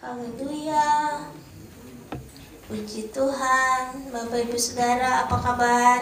[0.00, 1.28] Haleluya.
[2.64, 6.00] Puji Tuhan, Bapak Ibu Saudara, apa kabar?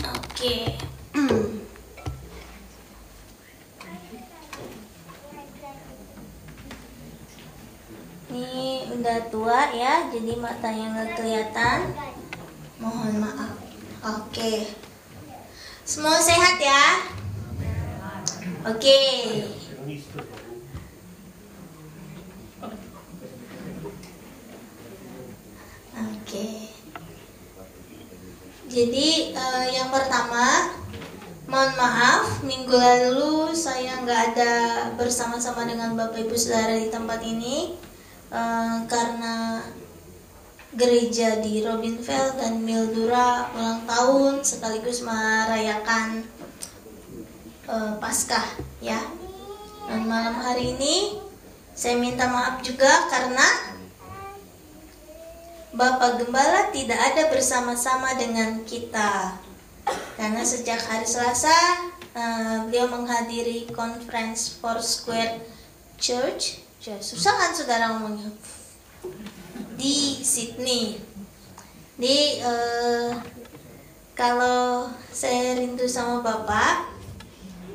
[0.00, 0.56] Oke.
[8.32, 11.80] Ini udah tua ya, jadi matanya nggak kelihatan.
[12.80, 13.45] Mohon maaf.
[14.06, 14.70] Oke.
[15.82, 16.84] Semua sehat ya?
[18.70, 18.98] Oke.
[25.90, 26.46] Oke.
[28.70, 30.70] Jadi eh, yang pertama,
[31.50, 34.54] mohon maaf minggu lalu saya nggak ada
[34.94, 37.74] bersama-sama dengan Bapak Ibu Saudara di tempat ini
[38.30, 39.66] eh, karena
[40.76, 46.28] gereja di Robinville dan Mildura ulang tahun sekaligus merayakan
[47.64, 48.44] uh, Paskah
[48.84, 49.00] ya.
[49.88, 51.16] Dan malam hari ini
[51.72, 53.76] saya minta maaf juga karena
[55.76, 59.36] Bapak Gembala tidak ada bersama-sama dengan kita.
[60.16, 61.56] Karena sejak hari Selasa
[62.12, 65.40] uh, beliau menghadiri conference Foursquare
[65.96, 66.60] Church.
[67.02, 68.30] Susah kan saudara ngomongnya?
[69.76, 70.96] Di Sydney.
[71.96, 73.12] Di uh,
[74.16, 76.88] kalau saya rindu sama bapak,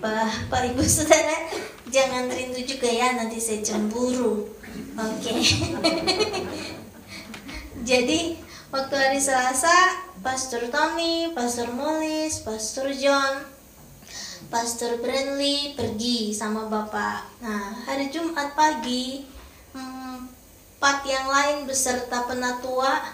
[0.02, 1.50] bapak ibu saudara
[1.94, 4.50] jangan rindu juga ya nanti saya cemburu.
[4.98, 5.22] Oke.
[5.22, 5.40] Okay.
[7.90, 8.38] Jadi
[8.70, 9.74] waktu hari Selasa,
[10.22, 13.42] Pastor Tommy, Pastor Molis, Pastor John,
[14.54, 17.42] Pastor Brandley pergi sama bapak.
[17.42, 19.26] Nah hari Jumat pagi
[20.82, 23.06] empat yang lain beserta penatua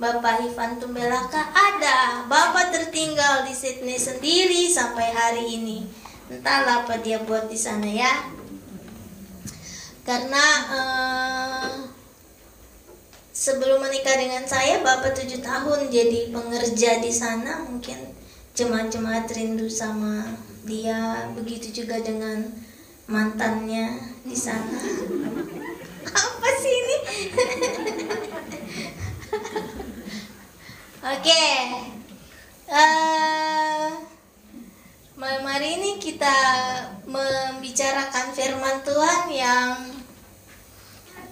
[0.00, 5.84] Bapak Ivan Tumbelaka ada Bapak tertinggal di Sydney sendiri sampai hari ini.
[6.32, 8.08] Entahlah apa dia buat di sana ya.
[10.08, 11.72] Karena eh,
[13.36, 17.68] sebelum menikah dengan saya Bapak tujuh tahun jadi pengerja di sana.
[17.68, 18.16] Mungkin
[18.56, 22.48] jemaat-jemaat rindu sama dia begitu juga dengan
[23.12, 23.92] mantannya
[24.24, 24.80] di sana
[26.12, 26.96] apa sih ini
[31.00, 31.56] oke okay.
[32.68, 33.88] uh, eh,
[35.16, 36.36] malam hari ini kita
[37.08, 39.72] membicarakan firman Tuhan yang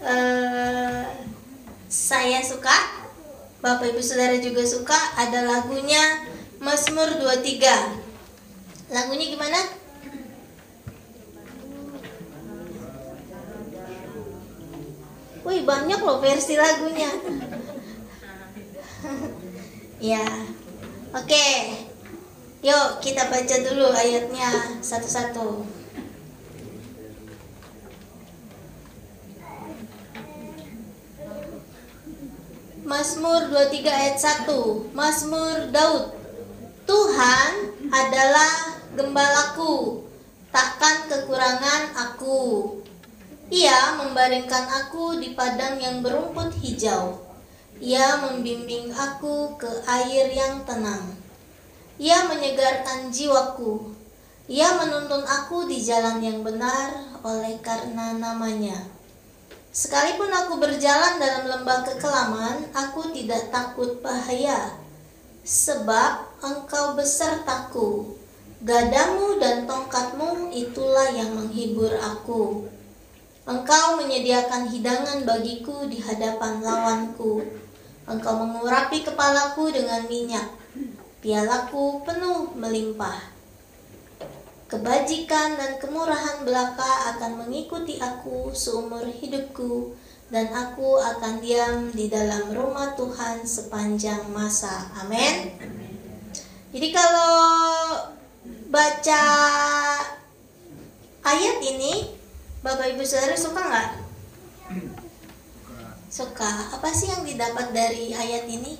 [0.00, 1.04] uh,
[1.92, 3.04] saya suka
[3.62, 6.24] Bapak Ibu Saudara juga suka ada lagunya
[6.62, 9.81] Mazmur 23 lagunya gimana?
[15.42, 17.10] Wih banyak loh versi lagunya.
[19.98, 20.22] Ya.
[21.14, 21.48] Oke.
[22.62, 25.66] Yuk kita baca dulu ayatnya satu-satu.
[32.86, 36.14] Mazmur 23 ayat 1 Mazmur Daud.
[36.86, 37.52] Tuhan
[37.90, 40.06] adalah gembalaku.
[40.54, 42.38] Takkan kekurangan aku
[43.52, 47.20] ia membaringkan aku di padang yang berumput hijau.
[47.84, 51.12] Ia membimbing aku ke air yang tenang.
[52.00, 53.92] Ia menyegarkan jiwaku.
[54.48, 58.88] Ia menuntun aku di jalan yang benar oleh karena namanya.
[59.68, 64.80] Sekalipun aku berjalan dalam lembah kekelaman, aku tidak takut bahaya.
[65.44, 68.16] Sebab engkau besertaku.
[68.64, 72.72] Gadamu dan tongkatmu itulah yang menghibur aku.
[73.42, 77.42] Engkau menyediakan hidangan bagiku di hadapan lawanku.
[78.06, 80.46] Engkau mengurapi kepalaku dengan minyak.
[81.18, 83.34] Pialaku penuh melimpah.
[84.70, 89.98] Kebajikan dan kemurahan belaka akan mengikuti aku seumur hidupku
[90.32, 94.88] dan aku akan diam di dalam rumah Tuhan sepanjang masa.
[94.96, 95.50] Amin.
[96.72, 97.44] Jadi kalau
[98.72, 99.24] baca
[101.20, 102.21] ayat ini
[102.62, 103.90] Bapak Ibu Saudara suka nggak?
[106.06, 106.70] Suka.
[106.70, 108.78] Apa sih yang didapat dari ayat ini?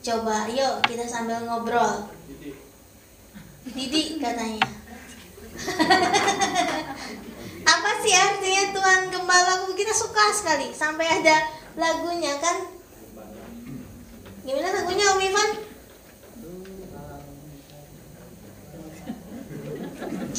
[0.00, 2.08] Coba, yuk kita sambil ngobrol.
[3.68, 4.64] Didi katanya.
[7.76, 9.76] Apa sih artinya Tuhan Gembalaku?
[9.76, 10.72] Kita suka sekali.
[10.72, 11.44] Sampai ada
[11.76, 12.72] lagunya kan?
[14.48, 15.50] Gimana lagunya Om Ivan?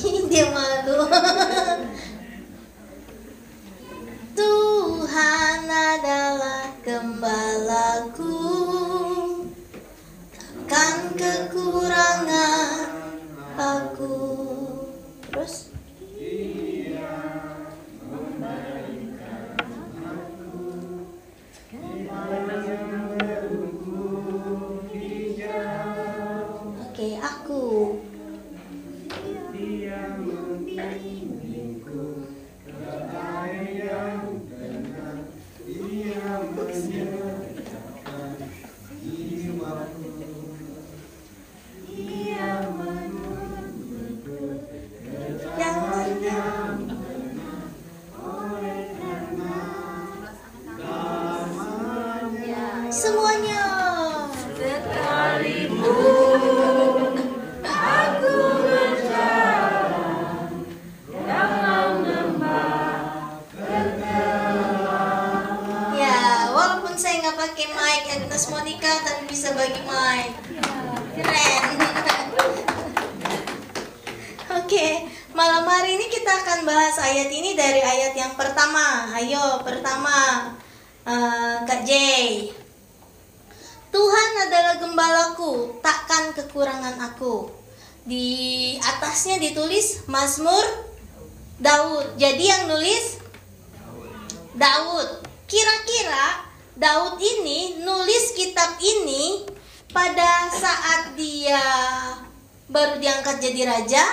[0.33, 0.97] Dia malu.
[4.41, 4.70] Tuhan
[103.01, 104.03] diangkat jadi raja,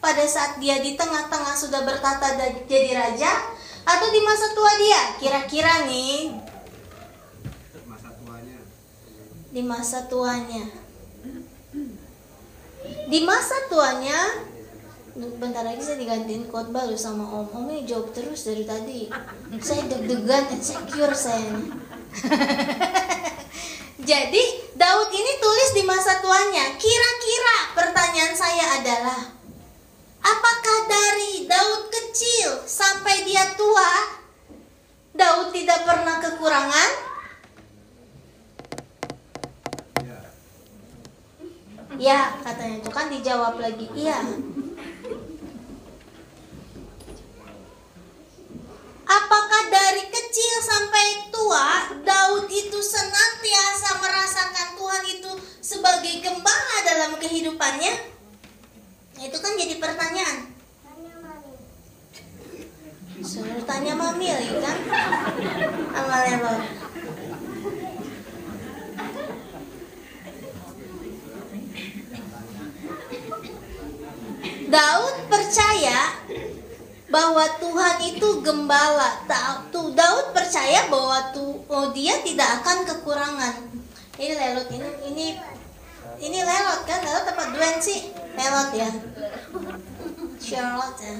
[0.00, 2.34] pada saat dia di tengah-tengah sudah bertata
[2.64, 3.30] jadi raja,
[3.84, 5.02] atau di masa tua dia?
[5.20, 6.48] Kira-kira nih
[9.48, 10.64] di masa tuanya.
[13.08, 14.20] Di masa tuanya,
[15.16, 17.48] bentar lagi saya digantiin khotbah lu sama om.
[17.50, 19.08] Om ini jawab terus dari tadi.
[19.58, 21.58] Saya deg-degan, insecure saya.
[23.98, 24.42] Jadi
[24.78, 26.78] Daud ini tulis di masa tuanya.
[26.78, 29.22] Kira-kira pertanyaan saya adalah,
[30.22, 33.90] apakah dari Daud kecil sampai dia tua,
[35.18, 36.90] Daud tidak pernah kekurangan?
[41.98, 43.90] Ya, katanya itu kan dijawab lagi.
[43.90, 44.22] Iya.
[49.08, 55.32] Apakah dari kecil sampai tua Daud itu senantiasa merasakan Tuhan itu
[55.64, 57.94] sebagai gembala dalam kehidupannya?
[59.16, 60.52] Itu kan jadi pertanyaan.
[63.24, 64.78] Suruh tanya Mamil kan?
[65.96, 66.54] Amalelo.
[74.68, 76.27] Daud percaya
[77.08, 79.24] bahwa Tuhan itu gembala.
[79.72, 83.54] Tuh Daud percaya bahwa tuh oh, dia tidak akan kekurangan.
[84.18, 85.26] Ini lelot ini ini
[86.20, 87.00] ini lelot kan?
[87.00, 88.12] Lelot tempat duen sih?
[88.36, 88.90] Lelot ya.
[90.38, 91.16] Charlotte ya.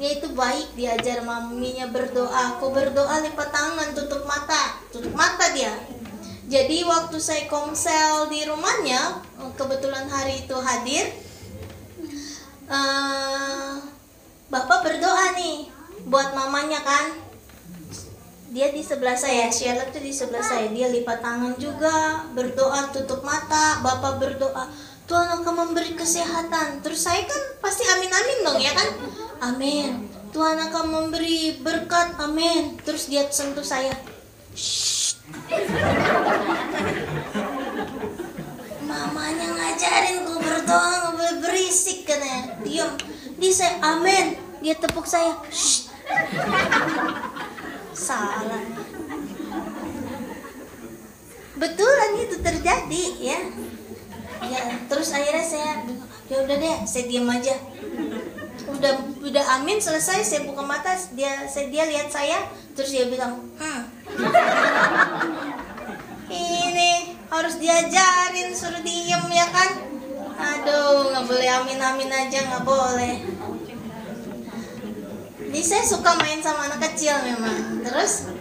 [0.00, 2.56] Dia itu baik diajar maminya berdoa.
[2.56, 5.72] Aku berdoa lipat tangan, tutup mata, tutup mata dia.
[6.50, 9.22] Jadi waktu saya komsel di rumahnya,
[9.54, 11.06] kebetulan hari itu hadir,
[12.66, 13.78] uh,
[14.50, 15.70] bapak berdoa nih
[16.10, 17.06] buat mamanya kan.
[18.50, 20.66] Dia di sebelah saya Sheila tuh di sebelah saya.
[20.74, 24.66] Dia lipat tangan juga berdoa tutup mata bapak berdoa
[25.06, 26.82] Tuhan akan memberi kesehatan.
[26.82, 28.88] Terus saya kan pasti amin amin dong ya kan?
[29.54, 30.10] Amin.
[30.34, 32.18] Tuhan akan memberi berkat.
[32.18, 32.74] Amin.
[32.82, 33.94] Terus dia sentuh saya.
[38.82, 42.58] Mamanya ngajarin gue berdoa boleh berisik katanya.
[42.66, 42.98] Diam
[43.40, 44.36] dia saya amin.
[44.60, 45.88] Dia tepuk saya Shh.
[47.96, 48.64] salah.
[51.56, 53.40] Betulan itu terjadi ya.
[54.44, 55.72] Ya terus akhirnya saya
[56.28, 57.56] ya udah deh saya diam aja.
[58.68, 58.92] Udah
[59.24, 62.44] udah amin selesai saya buka mata dia saya dia lihat saya
[62.76, 63.82] terus dia bilang hmm.
[66.30, 66.92] Ini
[67.32, 69.89] harus diajarin suruh diem ya kan
[70.40, 73.14] aduh nggak boleh amin amin aja nggak boleh.
[75.50, 77.84] Ini saya suka main sama anak kecil memang.
[77.84, 78.32] Terus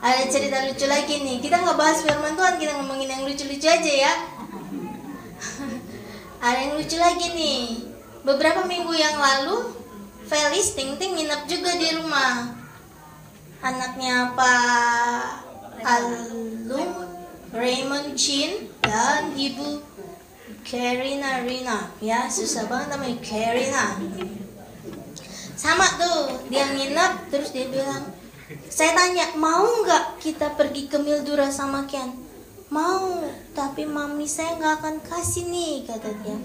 [0.00, 1.38] ada cerita lucu lagi nih.
[1.44, 4.14] Kita nggak bahas firman Tuhan kita ngomongin yang lucu-lucu aja ya.
[6.46, 7.60] Ada yang lucu lagi nih.
[8.22, 9.74] Beberapa minggu yang lalu
[10.26, 12.54] Felis Ting Ting nginep juga di rumah.
[13.62, 15.26] Anaknya Pak
[15.82, 16.94] Alung
[17.52, 19.91] Raymond Chin dan Ibu
[20.62, 21.90] Karina Rina.
[21.98, 23.84] Ya susah banget namanya Karina.
[25.58, 28.08] Sama tuh dia nginep terus dia bilang
[28.68, 32.22] saya tanya mau nggak kita pergi ke Mildura sama Ken
[32.72, 33.20] mau
[33.52, 36.38] tapi mami saya nggak akan kasih nih kata dia.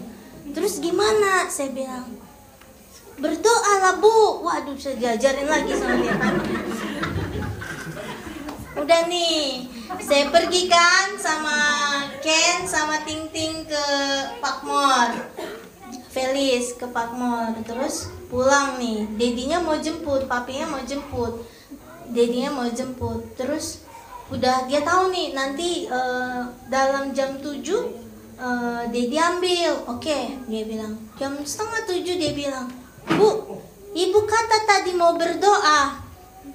[0.51, 1.47] Terus gimana?
[1.47, 2.11] saya bilang.
[3.17, 4.43] Berdoa lah bu.
[4.45, 6.15] Waduh saya diajarin lagi sama dia.
[8.77, 11.59] Udah nih saya pergi kan sama
[12.19, 13.85] Ken sama Ting Ting ke
[14.43, 15.15] Pakmor
[16.11, 19.05] Felis ke Pakmor terus pulang nih.
[19.15, 21.45] Dedinya mau jemput papinya mau jemput.
[22.09, 23.21] Dedinya mau jemput.
[23.37, 23.85] Terus
[24.33, 29.85] udah dia tahu nih nanti uh, dalam jam 7 uh, Dedi ambil.
[29.87, 30.97] Oke okay, dia bilang.
[31.21, 32.67] Jam setengah tujuh dia bilang
[33.07, 33.61] bu
[33.93, 36.01] ibu kata tadi mau berdoa.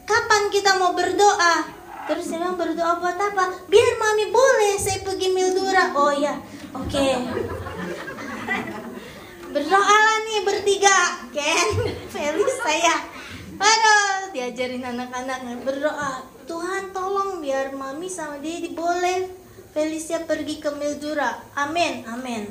[0.03, 1.82] Kapan kita mau berdoa
[2.12, 3.45] Terus saya bilang berdoa buat apa?
[3.73, 5.97] Biar mami boleh saya pergi Mildura.
[5.97, 6.37] Oh ya,
[6.76, 6.92] oke.
[6.92, 7.16] Okay.
[9.49, 10.99] Berdoalah nih bertiga,
[11.35, 11.69] Ken,
[12.12, 13.00] Felix saya.
[13.57, 16.28] Aduh, diajarin anak-anak berdoa.
[16.45, 19.33] Tuhan tolong biar mami sama dia boleh
[19.73, 21.40] Felicia pergi ke Mildura.
[21.57, 22.45] Amin, amin.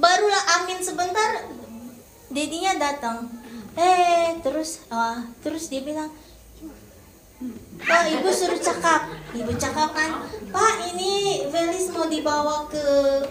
[0.00, 1.52] Barulah amin sebentar,
[2.32, 3.28] dedinya datang.
[3.76, 6.08] Eh, terus, uh, terus dia bilang,
[7.86, 9.06] Oh, ibu suruh cakap.
[9.30, 10.10] Ibu cakap kan,
[10.50, 12.84] Pak ini Felis mau dibawa ke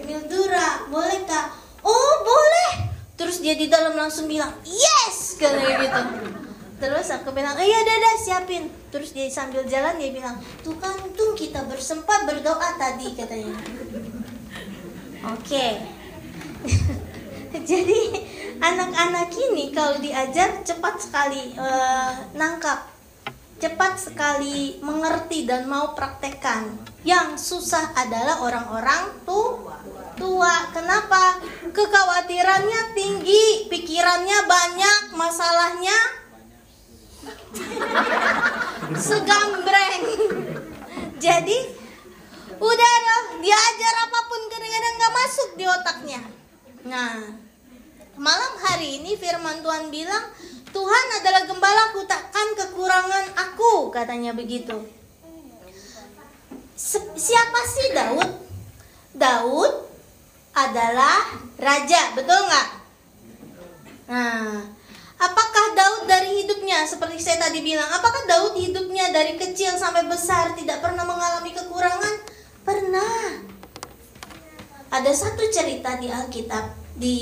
[0.07, 1.51] Mildura, boleh kak?
[1.83, 2.87] Oh boleh.
[3.17, 6.01] Terus dia di dalam langsung bilang, yes, kayak gitu.
[6.77, 8.69] Terus aku bilang, iya dadah siapin.
[8.93, 13.57] Terus dia sambil jalan dia bilang, tuh kan untung kita bersempat berdoa tadi katanya.
[15.33, 15.41] Oke.
[15.41, 15.71] Okay.
[17.69, 17.99] Jadi
[18.61, 22.96] anak-anak ini kalau diajar cepat sekali uh, nangkap
[23.57, 26.77] cepat sekali mengerti dan mau praktekkan.
[27.01, 29.77] Yang susah adalah orang-orang tua.
[30.17, 31.37] Tua, kenapa?
[31.69, 35.97] Kekhawatirannya tinggi, pikirannya banyak, masalahnya
[38.97, 40.05] segambreng.
[41.21, 41.57] Jadi
[42.57, 46.21] udah dong, diajar apa pun kadang-kadang nggak masuk di otaknya.
[46.89, 47.13] Nah,
[48.17, 50.25] malam hari ini firman Tuhan bilang
[50.71, 54.75] Tuhan adalah gembalaku takkan kekurangan aku katanya begitu.
[57.17, 58.29] Siapa sih Daud?
[59.17, 59.73] Daud
[60.53, 62.67] adalah raja betul nggak?
[64.13, 64.61] Nah
[65.17, 66.85] apakah Daud dari hidupnya?
[66.85, 72.15] Seperti saya tadi bilang apakah Daud hidupnya dari kecil sampai besar tidak pernah mengalami kekurangan?
[72.61, 73.41] Pernah.
[74.87, 77.19] Ada satu cerita di Alkitab di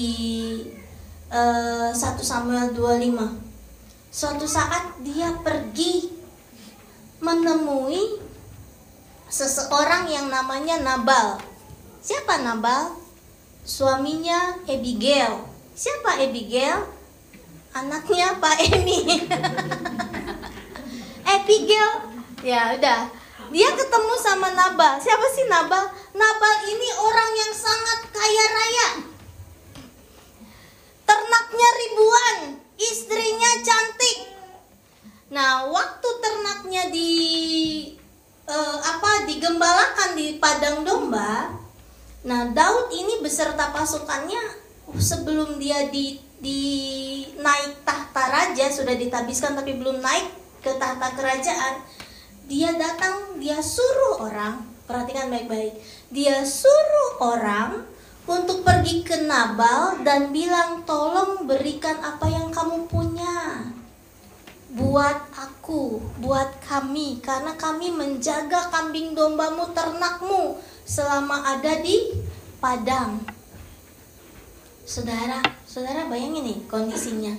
[1.35, 3.43] uh, eh, 1 Samuel 25
[4.15, 6.07] Suatu saat dia pergi
[7.19, 8.23] menemui
[9.27, 11.35] seseorang yang namanya Nabal.
[11.99, 12.95] Siapa Nabal?
[13.67, 15.43] Suaminya Abigail.
[15.75, 16.87] Siapa Abigail?
[17.75, 19.27] Anaknya Pak Emi.
[21.35, 21.91] Abigail,
[22.39, 23.11] ya udah.
[23.51, 24.95] Dia ketemu sama Nabal.
[25.03, 25.91] Siapa sih Nabal?
[26.15, 29.14] Nabal ini orang yang sangat kaya raya.
[31.05, 32.37] Ternaknya ribuan,
[32.75, 34.17] istrinya cantik.
[35.31, 37.11] Nah, waktu ternaknya di
[38.49, 41.53] uh, apa digembalakan di padang domba,
[42.25, 44.65] nah Daud ini beserta pasukannya
[44.97, 46.61] sebelum dia di di
[47.41, 50.29] naik tahta raja sudah ditabiskan tapi belum naik
[50.61, 51.81] ke tahta kerajaan,
[52.45, 55.77] dia datang, dia suruh orang, perhatikan baik-baik.
[56.13, 57.85] Dia suruh orang
[58.25, 63.69] untuk pergi ke Nabal dan bilang tolong berikan apa yang kamu punya
[64.75, 72.11] buat aku, buat kami karena kami menjaga kambing dombamu ternakmu selama ada di
[72.57, 73.21] padang.
[74.85, 77.33] Saudara, saudara bayangin nih kondisinya.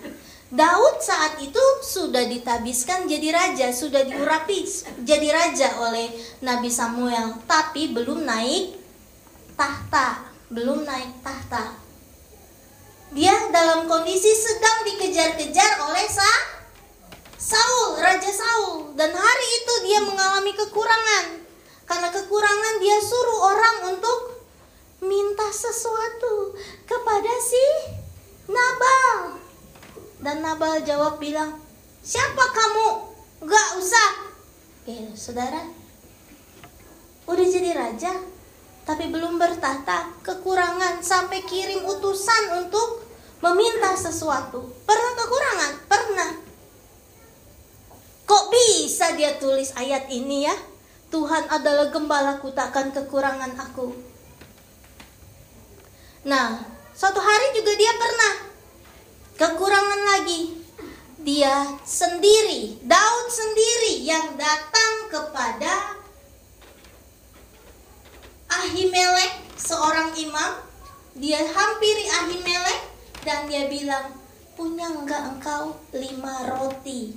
[0.46, 4.62] Daud saat itu sudah ditabiskan jadi raja, sudah diurapi
[5.02, 6.14] jadi raja oleh
[6.46, 8.78] Nabi Samuel, tapi belum naik
[9.58, 11.74] tahta belum naik tahta.
[13.14, 16.32] Dia dalam kondisi sedang dikejar-kejar oleh Sa
[17.38, 18.94] Saul, Raja Saul.
[18.98, 21.46] Dan hari itu dia mengalami kekurangan.
[21.86, 24.18] Karena kekurangan dia suruh orang untuk
[25.06, 27.66] minta sesuatu kepada si
[28.50, 29.38] Nabal.
[30.18, 31.62] Dan Nabal jawab bilang,
[32.02, 32.88] siapa kamu?
[33.46, 34.10] Gak usah.
[34.82, 35.62] Oke, saudara.
[37.26, 38.10] Udah jadi raja,
[38.86, 43.02] tapi belum bertahta, kekurangan sampai kirim utusan untuk
[43.42, 44.62] meminta sesuatu.
[44.86, 45.72] Pernah kekurangan?
[45.90, 46.30] Pernah.
[48.30, 50.54] Kok bisa dia tulis ayat ini ya?
[51.10, 53.90] Tuhan adalah gembalaku takkan kekurangan aku.
[56.26, 56.62] Nah,
[56.94, 58.34] suatu hari juga dia pernah
[59.34, 60.62] kekurangan lagi.
[61.26, 65.95] Dia sendiri, Daud sendiri yang datang kepada
[68.76, 70.52] Ahimelek, seorang imam,
[71.16, 72.92] dia hampiri Ahimelek
[73.24, 74.12] dan dia bilang,
[74.52, 77.16] punya enggak engkau lima roti?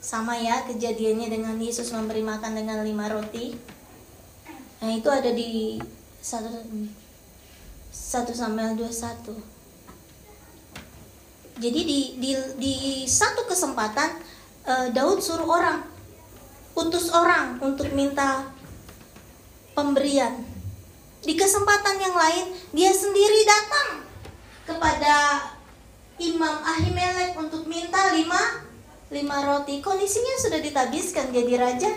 [0.00, 3.52] Sama ya kejadiannya dengan Yesus memberi makan dengan lima roti.
[4.80, 5.76] Nah itu ada di
[6.24, 6.48] satu
[7.92, 9.28] satu Samuel 21.
[11.60, 12.74] Jadi di di di
[13.04, 14.08] satu kesempatan
[14.64, 15.84] uh, Daud suruh orang
[16.74, 18.53] utus orang untuk minta
[19.74, 20.40] pemberian.
[21.24, 24.06] Di kesempatan yang lain, dia sendiri datang
[24.64, 25.14] kepada
[26.22, 28.64] Imam Ahimelek untuk minta lima,
[29.10, 29.82] lima roti.
[29.82, 31.90] Kondisinya sudah ditabiskan jadi raja.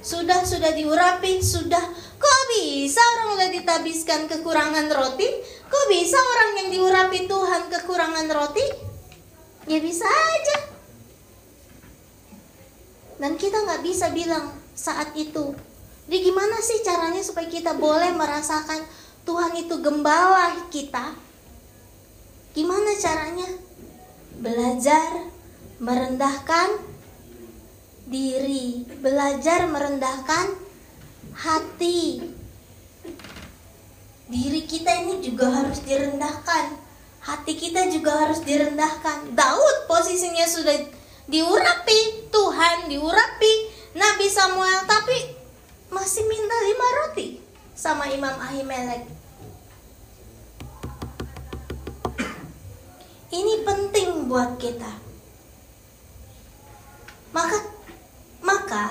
[0.00, 1.84] Sudah, sudah diurapi, sudah.
[2.16, 5.28] Kok bisa orang udah ditabiskan kekurangan roti?
[5.68, 8.64] Kok bisa orang yang diurapi Tuhan kekurangan roti?
[9.68, 10.58] Ya bisa aja.
[13.20, 15.52] Dan kita nggak bisa bilang saat itu
[16.10, 18.82] Jadi gimana sih caranya supaya kita boleh merasakan
[19.22, 21.14] Tuhan itu gembala kita?
[22.50, 23.46] Gimana caranya?
[24.42, 25.30] Belajar
[25.78, 26.82] merendahkan
[28.10, 30.50] diri, belajar merendahkan
[31.30, 32.26] hati.
[34.26, 36.74] Diri kita ini juga harus direndahkan.
[37.22, 39.30] Hati kita juga harus direndahkan.
[39.38, 40.74] Daud posisinya sudah
[41.30, 43.52] diurapi, Tuhan diurapi,
[43.94, 45.39] Nabi Samuel tapi
[45.90, 47.42] masih minta lima roti
[47.74, 49.02] sama Imam Ahimelek.
[53.30, 54.90] Ini penting buat kita.
[57.30, 57.58] Maka
[58.42, 58.86] maka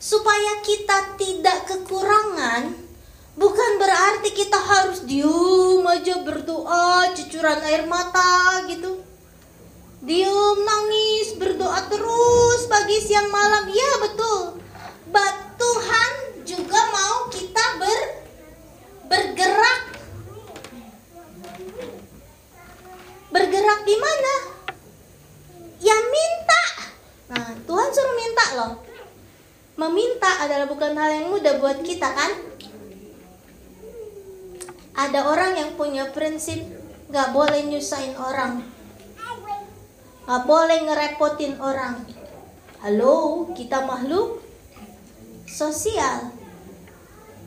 [0.00, 2.72] supaya kita tidak kekurangan
[3.36, 9.04] bukan berarti kita harus diam aja berdoa cucuran air mata gitu.
[10.04, 13.68] Diam nangis berdoa terus pagi siang malam.
[13.68, 14.67] Ya betul.
[15.58, 16.12] Tuhan
[16.44, 18.00] juga mau kita ber
[19.08, 19.82] bergerak.
[23.32, 24.34] Bergerak di mana?
[25.78, 26.62] Ya minta
[27.28, 28.72] Nah, Tuhan suruh minta loh.
[29.78, 32.32] Meminta adalah bukan hal yang mudah buat kita kan?
[34.98, 36.58] Ada orang yang punya prinsip
[37.12, 38.64] gak boleh nyusahin orang.
[40.24, 42.02] Gak boleh ngerepotin orang.
[42.82, 44.47] Halo, kita makhluk
[45.48, 46.30] sosial.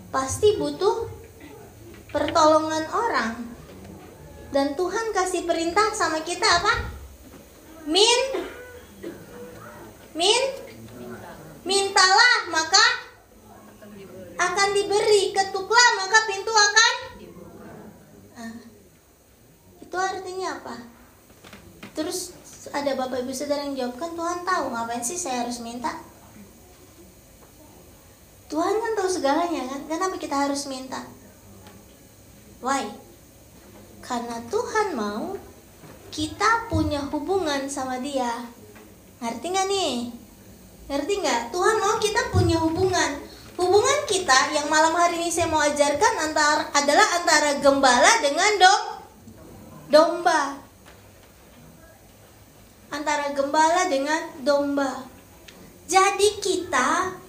[0.10, 1.08] Pasti butuh
[2.10, 3.34] pertolongan orang.
[4.52, 6.74] Dan Tuhan kasih perintah sama kita apa?
[7.88, 8.44] Min
[10.12, 10.44] Min
[11.62, 12.86] Mintalah maka
[14.36, 16.96] akan diberi Ketuklah maka pintu akan
[18.36, 18.54] nah,
[19.80, 20.76] Itu artinya apa?
[21.96, 22.36] Terus
[22.76, 26.11] ada bapak ibu saudara yang jawab kan Tuhan tahu ngapain sih saya harus minta
[28.52, 31.08] Tuhan kan tahu segalanya kan Kenapa kita harus minta
[32.60, 32.92] Why?
[34.04, 35.40] Karena Tuhan mau
[36.12, 38.44] kita punya hubungan sama dia
[39.22, 39.96] Ngerti nggak nih?
[40.90, 41.54] Ngerti nggak?
[41.54, 43.22] Tuhan mau kita punya hubungan.
[43.54, 48.84] Hubungan kita yang malam hari ini saya mau ajarkan antara adalah antara gembala dengan dom
[49.94, 50.58] domba.
[52.90, 55.06] Antara gembala dengan domba.
[55.86, 57.21] Jadi kita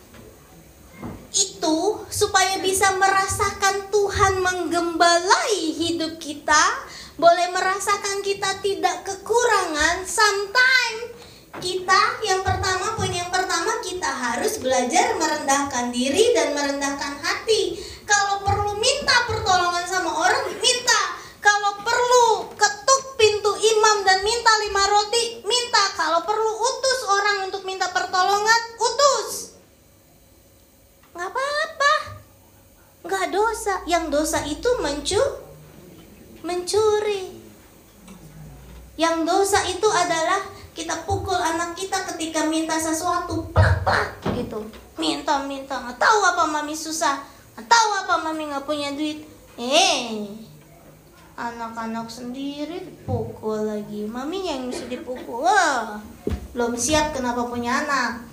[1.33, 6.85] itu supaya bisa merasakan Tuhan menggembalai hidup kita,
[7.17, 11.13] boleh merasakan kita tidak kekurangan sometimes
[11.61, 17.77] kita yang pertama poin yang pertama kita harus belajar merendahkan diri dan merendahkan hati.
[18.09, 21.01] Kalau perlu minta pertolongan sama orang minta.
[21.45, 25.93] Kalau perlu ketuk pintu imam dan minta lima roti minta.
[25.93, 29.52] Kalau perlu utus orang untuk minta pertolongan utus
[31.13, 31.95] nggak apa-apa.
[33.05, 33.75] Nggak dosa.
[33.89, 35.23] Yang dosa itu mencu
[36.43, 37.39] mencuri.
[38.97, 40.41] Yang dosa itu adalah
[40.73, 43.49] kita pukul anak kita ketika minta sesuatu.
[43.53, 44.65] Plak plak gitu.
[45.01, 45.81] Minta minta.
[45.81, 47.21] Nggak tahu apa mami susah.
[47.57, 49.25] Nggak tahu apa mami nggak punya duit.
[49.61, 50.29] Eh
[51.37, 54.05] anak-anak sendiri dipukul lagi.
[54.05, 55.49] Mami yang mesti dipukul.
[56.53, 58.29] Belum siap kenapa punya anak.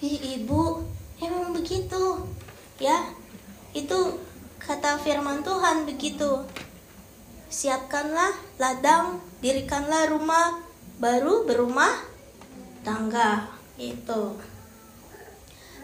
[0.00, 0.80] Ih, ibu
[1.20, 2.24] emang begitu
[2.80, 3.12] ya
[3.76, 4.18] itu
[4.58, 6.44] kata firman Tuhan begitu
[7.50, 10.60] siapkanlah ladang dirikanlah rumah
[11.00, 11.96] baru berumah
[12.84, 13.48] tangga
[13.80, 14.36] itu.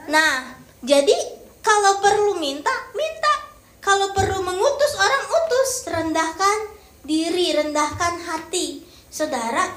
[0.06, 1.16] Nah, jadi
[1.64, 3.34] kalau perlu minta, minta.
[3.80, 6.58] Kalau perlu mengutus orang utus, rendahkan
[7.02, 8.84] diri, rendahkan hati.
[9.10, 9.72] Saudara,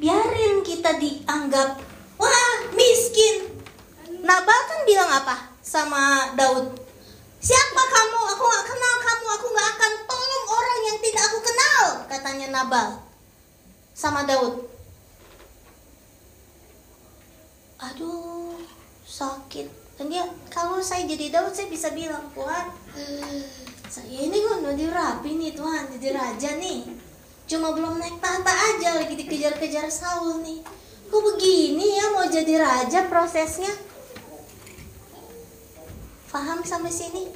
[0.00, 1.78] biarin kita dianggap
[2.18, 3.59] wah miskin.
[4.20, 6.76] Nabal kan bilang apa sama Daud?
[7.40, 8.20] Siapa kamu?
[8.36, 9.26] Aku gak kenal kamu.
[9.40, 11.82] Aku gak akan tolong orang yang tidak aku kenal.
[12.04, 12.88] Katanya Nabal
[13.96, 14.68] sama Daud.
[17.80, 18.60] Aduh,
[19.08, 19.68] sakit.
[19.96, 20.12] Dan
[20.48, 22.72] kalau saya jadi Daud, saya bisa bilang, Tuhan,
[23.88, 26.88] saya ini kan udah dirapi nih Tuhan, jadi raja nih.
[27.44, 30.64] Cuma belum naik tahta aja, lagi dikejar-kejar Saul nih.
[31.10, 33.68] Kok begini ya mau jadi raja prosesnya?
[36.30, 37.26] Paham sampai sini?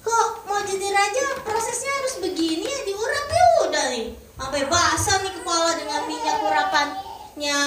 [0.00, 4.08] Kok mau jadi raja prosesnya harus begini ya diurap ya udah nih
[4.40, 7.60] sampai basah nih kepala dengan minyak urapannya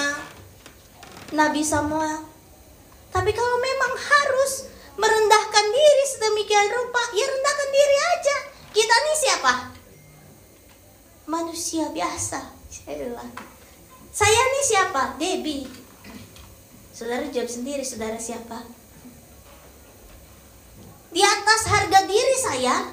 [1.38, 2.26] Nabi Samuel.
[3.14, 8.36] Tapi kalau memang harus merendahkan diri sedemikian rupa, ya rendahkan diri aja.
[8.72, 9.52] Kita nih siapa?
[11.30, 12.40] Manusia biasa.
[14.10, 15.14] Saya nih siapa?
[15.20, 15.68] Debbie.
[16.90, 18.81] Saudara jawab sendiri, saudara siapa?
[21.12, 22.88] Di atas harga diri saya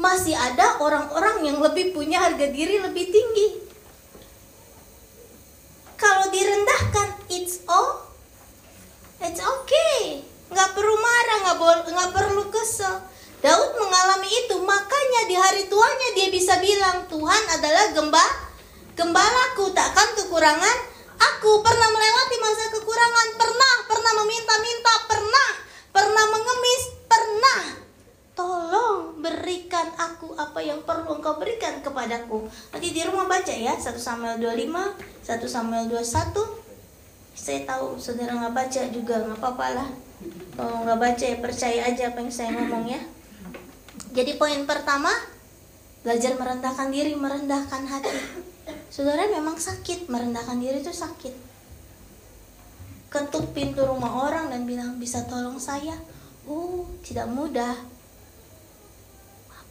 [0.00, 3.48] masih ada orang-orang yang lebih punya harga diri lebih tinggi.
[5.94, 8.10] Kalau direndahkan, it's all,
[9.22, 10.24] it's okay.
[10.50, 11.56] Nggak perlu marah, nggak,
[11.94, 13.00] nggak perlu kesel.
[13.44, 18.26] Daud mengalami itu, makanya di hari tuanya dia bisa bilang, Tuhan adalah gemba,
[18.96, 20.76] gembalaku, takkan kekurangan.
[21.14, 25.50] Aku pernah melewati masa kekurangan, pernah, pernah meminta-minta, pernah,
[25.92, 26.93] pernah mengemis.
[28.34, 32.50] Tolong berikan aku apa yang perlu engkau berikan kepadaku.
[32.74, 34.74] Nanti di rumah baca ya, 1 Samuel 25,
[35.22, 36.34] 1 Samuel 21.
[37.34, 39.88] Saya tahu saudara nggak baca juga, nggak apa-apa lah.
[40.58, 42.98] Kalau nggak baca ya percaya aja apa yang saya ngomong ya.
[44.10, 45.14] Jadi poin pertama,
[46.02, 48.10] belajar merendahkan diri, merendahkan hati.
[48.90, 51.34] Saudara memang sakit, merendahkan diri itu sakit.
[53.14, 55.94] Ketuk pintu rumah orang dan bilang bisa tolong saya.
[56.50, 57.93] Oh, tidak mudah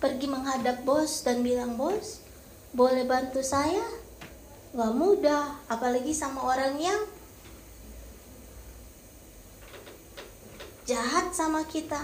[0.04, 2.20] pergi menghadap bos dan bilang bos
[2.76, 3.88] boleh bantu saya?
[4.76, 7.00] Gak mudah apalagi sama orang yang
[10.84, 12.04] jahat sama kita.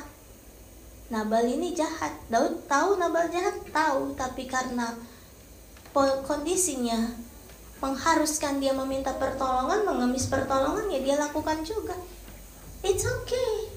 [1.11, 2.15] Nabal ini jahat.
[2.31, 3.59] Daud tahu Nabal jahat?
[3.73, 4.95] Tahu tapi karena
[6.23, 7.11] kondisinya
[7.83, 11.97] mengharuskan dia meminta pertolongan mengemis pertolongan ya dia lakukan juga.
[12.85, 13.73] It's okay.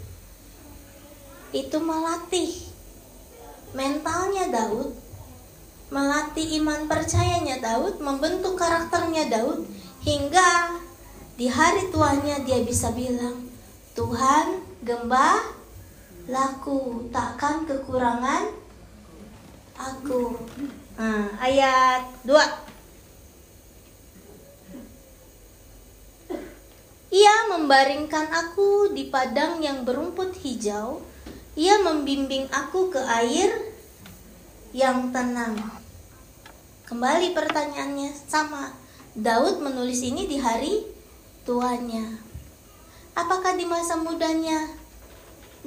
[1.57, 2.72] Itu melatih
[3.73, 4.93] mentalnya Daud,
[5.93, 9.65] melatih iman percayanya Daud, membentuk karakternya Daud,
[10.05, 10.81] hingga
[11.37, 13.49] di hari tuanya dia bisa bilang,
[13.93, 15.41] Tuhan gembah
[16.29, 18.53] laku takkan kekurangan
[19.77, 20.39] aku.
[20.97, 22.73] Nah, ayat 2
[27.13, 31.05] Ia membaringkan aku di padang yang berumput hijau
[31.53, 33.53] ia membimbing aku ke air
[34.73, 35.61] yang tenang.
[36.89, 38.73] Kembali pertanyaannya sama.
[39.13, 40.89] Daud menulis ini di hari
[41.45, 42.17] tuanya.
[43.13, 44.73] Apakah di masa mudanya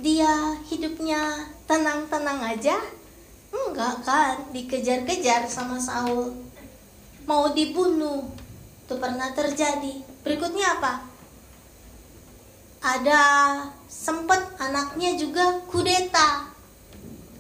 [0.02, 2.82] dia hidupnya tenang-tenang aja?
[3.54, 6.34] Enggak kan, dikejar-kejar sama Saul.
[7.30, 8.26] Mau dibunuh.
[8.86, 10.02] Itu pernah terjadi.
[10.26, 11.06] Berikutnya apa?
[12.82, 13.22] Ada
[13.86, 16.50] sempat anaknya juga kudeta.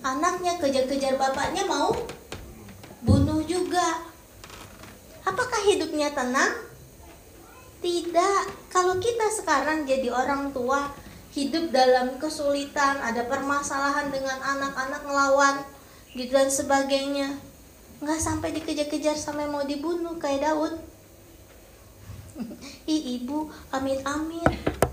[0.05, 1.89] Anaknya kejar-kejar bapaknya mau
[3.01, 4.05] bunuh juga.
[5.25, 6.53] Apakah hidupnya tenang?
[7.81, 8.69] Tidak.
[8.69, 10.93] Kalau kita sekarang jadi orang tua
[11.33, 15.55] hidup dalam kesulitan ada permasalahan dengan anak-anak ngelawan
[16.13, 17.27] gitu dan sebagainya.
[17.99, 20.77] Nggak sampai dikejar-kejar sampai mau dibunuh kayak Daud.
[22.93, 24.84] Ih ibu amit-amit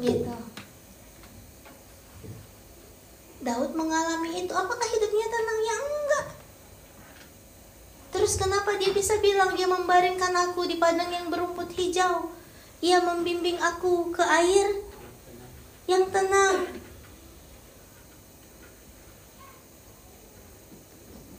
[0.00, 0.36] gitu.
[3.46, 5.60] Daud mengalami itu apakah hidupnya tenang?
[5.62, 6.26] Ya enggak.
[8.16, 12.32] Terus kenapa dia bisa bilang dia membaringkan aku di padang yang berumput hijau?
[12.82, 14.82] Ia membimbing aku ke air
[15.86, 16.66] yang tenang.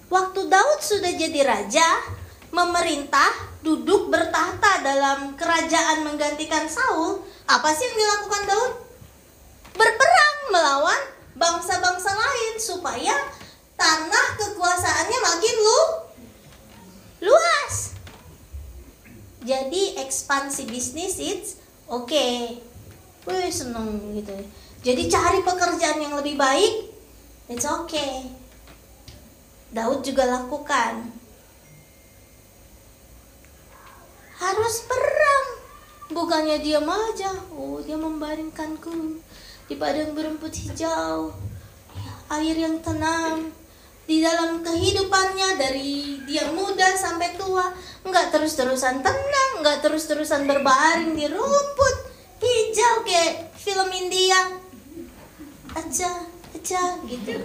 [0.07, 1.87] Waktu Daud sudah jadi raja
[2.55, 8.73] memerintah duduk bertahta dalam kerajaan menggantikan Saul apa sih yang dilakukan Daud?
[9.79, 11.01] Berperang melawan
[11.39, 13.15] bangsa-bangsa lain supaya
[13.79, 15.79] tanah kekuasaannya makin lu
[17.23, 17.95] luas.
[19.47, 21.49] Jadi ekspansi bisnis it's
[21.87, 22.11] oke.
[22.11, 22.59] Okay.
[23.23, 24.35] Wih seneng gitu.
[24.83, 26.95] Jadi cari pekerjaan yang lebih baik,
[27.51, 28.27] it's okay.
[29.71, 31.11] Daud juga lakukan.
[34.37, 35.16] Harus perang
[36.07, 39.19] Bukannya diam aja, oh dia membaringkanku
[39.67, 41.35] di padang berumput hijau,
[41.91, 43.51] ya, air yang tenang
[44.07, 47.75] di dalam kehidupannya dari dia muda sampai tua.
[48.07, 51.95] Nggak terus-terusan tenang nggak terus-terusan berbaring di rumput
[52.39, 54.55] hijau kayak film India.
[55.75, 56.23] Aja
[56.55, 57.35] aja gitu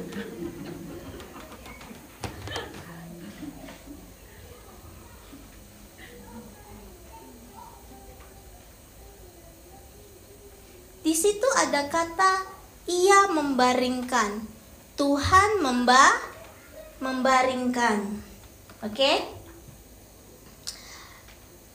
[11.13, 12.41] Di situ ada kata
[12.89, 14.49] ia membaringkan.
[14.97, 16.09] Tuhan memba
[17.05, 18.01] membaringkan.
[18.81, 18.97] Oke?
[18.97, 19.21] Okay?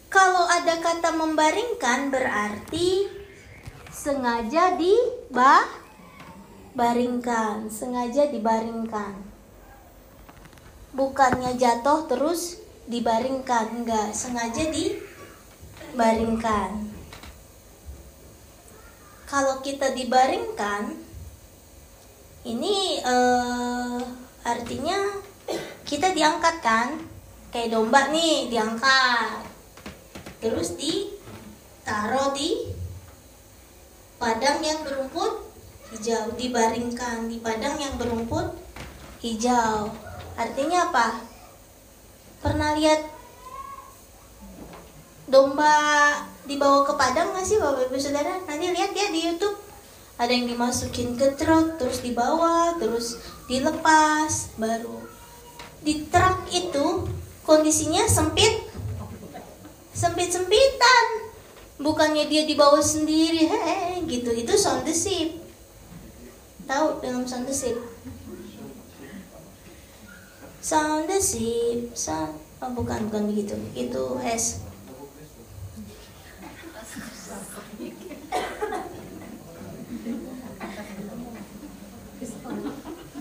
[0.10, 3.13] Kalau ada kata membaringkan berarti
[3.93, 5.69] sengaja dibah
[6.73, 9.21] baringkan, sengaja dibaringkan.
[10.97, 12.58] Bukannya jatuh terus
[12.89, 14.65] dibaringkan, enggak, sengaja
[15.93, 16.87] dibaringkan
[19.28, 20.96] kalau kita dibaringkan
[22.48, 24.00] ini uh,
[24.48, 25.20] artinya
[25.84, 26.96] kita diangkat kan?
[27.52, 29.44] Kayak domba nih diangkat.
[30.40, 32.72] Terus ditaruh di
[34.16, 35.44] padang yang berumput
[35.92, 36.32] hijau.
[36.40, 38.56] Dibaringkan di padang yang berumput
[39.20, 39.92] hijau.
[40.40, 41.08] Artinya apa?
[42.40, 43.04] Pernah lihat
[45.28, 45.76] domba
[46.48, 48.40] dibawa ke padang nggak sih bapak ibu saudara?
[48.48, 49.60] Nanti lihat ya di YouTube.
[50.18, 55.18] Ada yang dimasukin ke truk terus dibawa terus dilepas baru
[55.88, 57.08] di truk itu
[57.48, 58.66] kondisinya sempit.
[59.96, 61.08] Sempit sempitan
[61.80, 64.36] bukannya dia dibawa sendiri hehe gitu.
[64.36, 65.40] Itu sound the ship.
[66.68, 67.78] Tahu film sound the ship?
[70.60, 73.56] Sound the ship sound oh bukan bukan begitu.
[73.72, 74.60] Itu has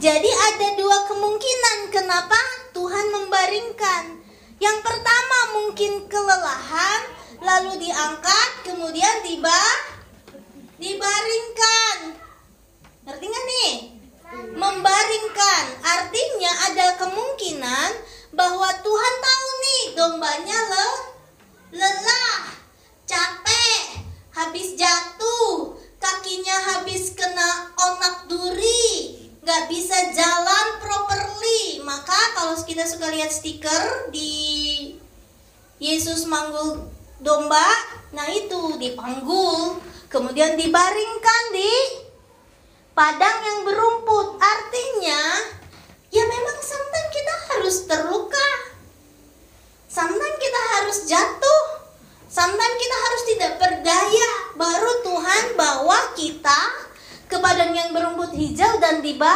[0.07, 2.39] Jadi ada dua kemungkinan kenapa
[2.71, 4.23] Tuhan membaringkan.
[4.63, 7.11] Yang pertama mungkin kelelahan,
[7.43, 9.63] lalu diangkat, kemudian tiba
[10.79, 12.23] dibaringkan.
[13.03, 13.73] Ngerti nggak nih?
[14.55, 17.91] Membaringkan artinya ada kemungkinan
[18.31, 20.89] bahwa Tuhan tahu nih dombanya le
[21.83, 22.55] lelah,
[23.11, 31.79] capek, habis jatuh, kakinya habis kena onak duri, nggak bisa jalan properly.
[31.87, 34.99] Maka kalau kita suka lihat stiker di
[35.79, 36.91] Yesus manggul
[37.23, 37.71] domba,
[38.11, 39.79] nah itu dipanggul,
[40.11, 41.75] kemudian dibaringkan di
[42.91, 44.35] padang yang berumput.
[44.43, 45.23] Artinya,
[46.11, 48.51] ya memang sometimes kita harus terluka.
[49.87, 51.65] Sometimes kita harus jatuh
[52.27, 54.31] Sometimes kita harus tidak berdaya,
[54.61, 56.86] baru Tuhan bawa kita
[57.47, 59.31] ke padang yang berumput hijau dan tiba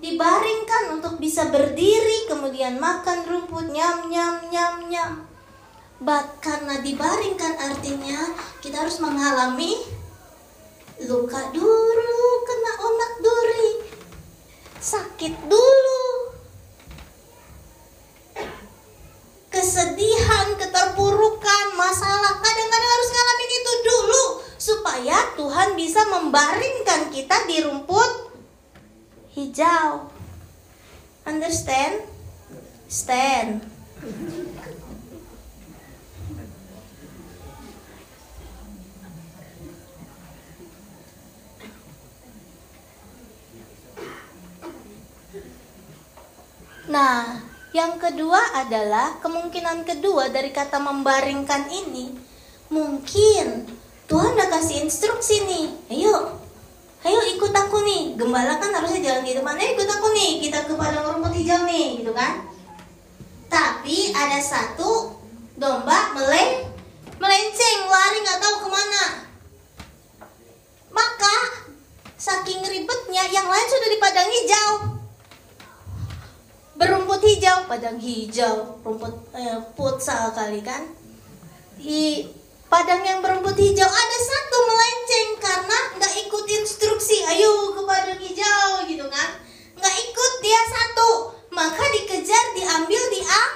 [0.00, 5.12] dibaringkan untuk bisa berdiri, kemudian makan rumput nyam nyam nyam nyam.
[6.00, 8.32] But karena dibaringkan artinya
[8.64, 9.76] kita harus mengalami
[11.04, 13.72] luka dulu, kena onak duri,
[14.80, 16.04] sakit dulu,
[19.52, 22.40] kesedihan, keterpurukan, masalah.
[22.40, 24.24] Kadang-kadang harus ngalamin itu dulu
[24.56, 26.85] supaya Tuhan bisa membaringkan
[27.16, 28.28] kita di rumput
[29.32, 30.12] hijau.
[31.24, 32.04] Understand?
[32.92, 33.64] Stand.
[46.92, 47.40] Nah,
[47.72, 52.12] yang kedua adalah kemungkinan kedua dari kata membaringkan ini
[52.68, 53.64] mungkin
[54.04, 56.45] Tuhan udah kasih instruksi nih, ayo,
[57.06, 58.02] ayo ikut aku nih.
[58.18, 61.62] Gembala kan harusnya jalan di depan, ayo ikut aku nih, kita ke padang rumput hijau
[61.62, 62.42] nih, gitu kan?
[63.46, 65.14] Tapi ada satu
[65.54, 66.66] domba meleng,
[67.22, 69.04] melenceng, lari nggak tahu ke mana.
[70.90, 71.36] Maka
[72.18, 74.96] saking ribetnya, yang lain sudah di padang hijau
[76.76, 80.84] berumput hijau padang hijau rumput eh, futsal kali kan
[81.80, 82.28] di
[82.66, 87.22] padang yang berumput hijau ada satu melenceng karena nggak ikut instruksi.
[87.26, 89.30] Ayo ke padang hijau gitu kan?
[89.78, 91.10] Nggak ikut dia satu.
[91.54, 93.52] Maka dikejar diambil diang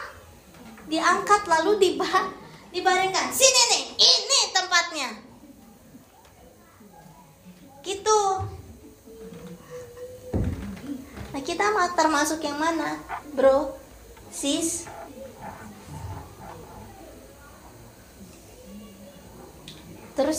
[0.90, 2.34] diangkat lalu diba
[2.74, 3.30] dibaringkan.
[3.30, 5.08] Sini nih ini tempatnya.
[7.80, 8.20] Gitu.
[11.30, 12.98] Nah kita termasuk yang mana,
[13.38, 13.78] bro,
[14.34, 14.89] sis?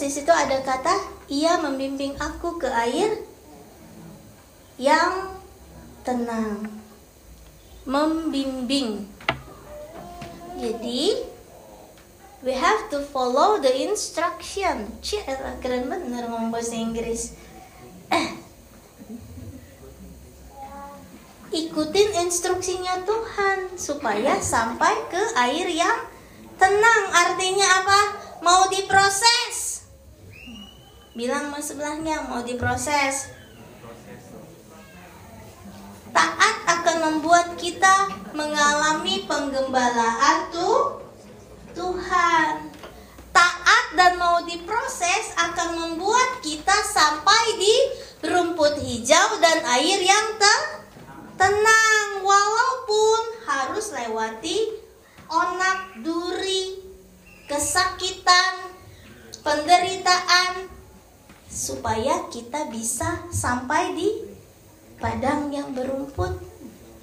[0.02, 0.98] Di situ ada kata
[1.30, 3.22] ia membimbing aku ke air
[4.82, 5.38] yang
[6.02, 6.66] tenang.
[7.86, 9.06] Membimbing.
[10.58, 11.22] Jadi
[12.42, 14.90] we have to follow the instruction.
[15.06, 15.22] Cih,
[15.62, 17.38] keren bener ngomong bahasa Inggris.
[18.10, 18.42] Eh,
[21.54, 26.10] ikutin instruksinya Tuhan supaya sampai ke air yang
[26.58, 27.04] tenang.
[27.14, 28.00] Artinya apa?
[28.42, 29.51] Mau diproses.
[31.12, 33.32] Bilang mas sebelahnya mau diproses.
[36.12, 41.04] Taat akan membuat kita mengalami penggembalaan tuh
[41.76, 42.72] Tuhan.
[43.32, 47.76] Taat dan mau diproses akan membuat kita sampai di
[48.28, 50.82] rumput hijau dan air yang tenang
[51.42, 54.78] tenang walaupun harus lewati
[55.26, 56.78] onak duri,
[57.50, 58.78] kesakitan,
[59.42, 60.70] penderitaan
[61.52, 64.10] supaya kita bisa sampai di
[65.04, 66.40] padang yang berumput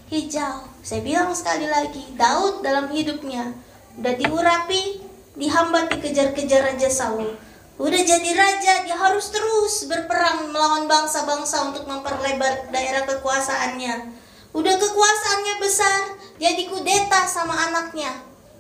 [0.09, 0.65] hijau.
[0.81, 3.53] Saya bilang sekali lagi, Daud dalam hidupnya
[4.01, 5.05] udah diurapi,
[5.37, 7.37] dihambat, dikejar-kejar Raja Saul.
[7.79, 14.19] Udah jadi raja, dia harus terus berperang melawan bangsa-bangsa untuk memperlebar daerah kekuasaannya.
[14.51, 16.01] Udah kekuasaannya besar,
[16.43, 18.11] jadi kudeta sama anaknya.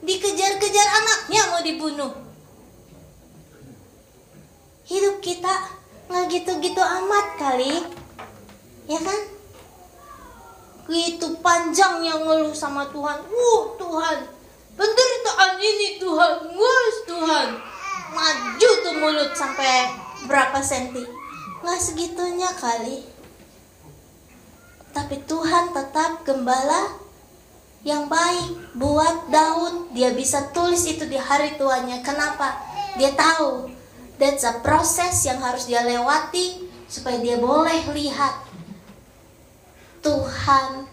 [0.07, 2.12] Dikejar-kejar anaknya mau dibunuh.
[4.87, 5.78] Hidup kita
[6.09, 7.85] nggak gitu-gitu amat kali.
[8.88, 9.21] Ya kan?
[10.88, 13.21] Gitu panjangnya ngeluh sama Tuhan.
[13.29, 14.18] Uh, Tuhan,
[14.73, 17.49] penderitaan ini Tuhan, was Tuhan.
[18.09, 19.92] Maju tuh mulut sampai
[20.25, 21.05] berapa senti.
[21.61, 23.05] Nggak segitunya kali.
[24.97, 26.97] Tapi Tuhan tetap gembala
[27.85, 29.92] yang baik buat Daud.
[29.92, 32.01] Dia bisa tulis itu di hari tuanya.
[32.01, 32.57] Kenapa?
[32.97, 33.78] Dia tahu
[34.18, 38.44] that's a proses yang harus dia lewati supaya dia boleh lihat
[40.02, 40.87] Tuhan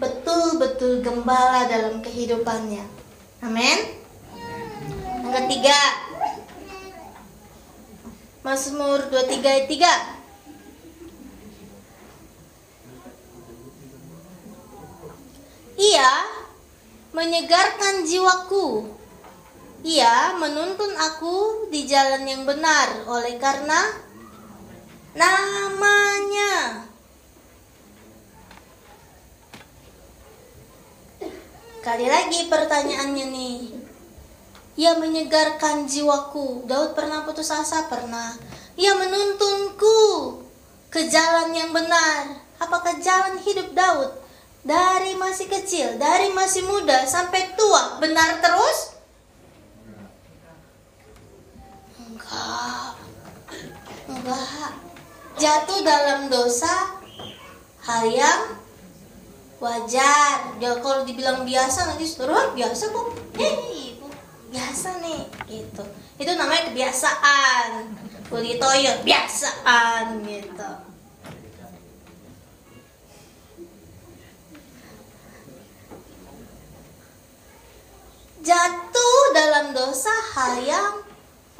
[0.00, 2.84] betul-betul gembala dalam kehidupannya.
[3.44, 3.78] Amin.
[5.24, 5.76] Yang ketiga,
[8.40, 10.20] Mazmur 23 ayat 3.
[15.80, 16.12] Ia
[17.16, 18.99] menyegarkan jiwaku.
[19.80, 23.80] Ia menuntun aku di jalan yang benar oleh karena
[25.16, 26.84] namanya.
[31.80, 33.60] Kali lagi pertanyaannya nih.
[34.76, 36.68] Ia menyegarkan jiwaku.
[36.68, 37.88] Daud pernah putus asa?
[37.88, 38.36] Pernah.
[38.76, 40.00] Ia menuntunku
[40.92, 42.36] ke jalan yang benar.
[42.60, 44.12] Apakah jalan hidup Daud?
[44.60, 48.99] Dari masih kecil, dari masih muda sampai tua, benar terus?
[54.20, 54.72] Enggak.
[55.40, 56.92] Jatuh dalam dosa
[57.88, 58.60] hal yang
[59.56, 60.52] wajar.
[60.60, 63.08] Ya kalau dibilang biasa nanti suruh biasa kok.
[63.40, 64.06] Hei, ibu
[64.52, 65.84] biasa nih gitu.
[66.20, 67.96] Itu namanya kebiasaan.
[68.28, 70.90] Kuli toyo biasaan gitu.
[78.40, 80.92] jatuh dalam dosa hal yang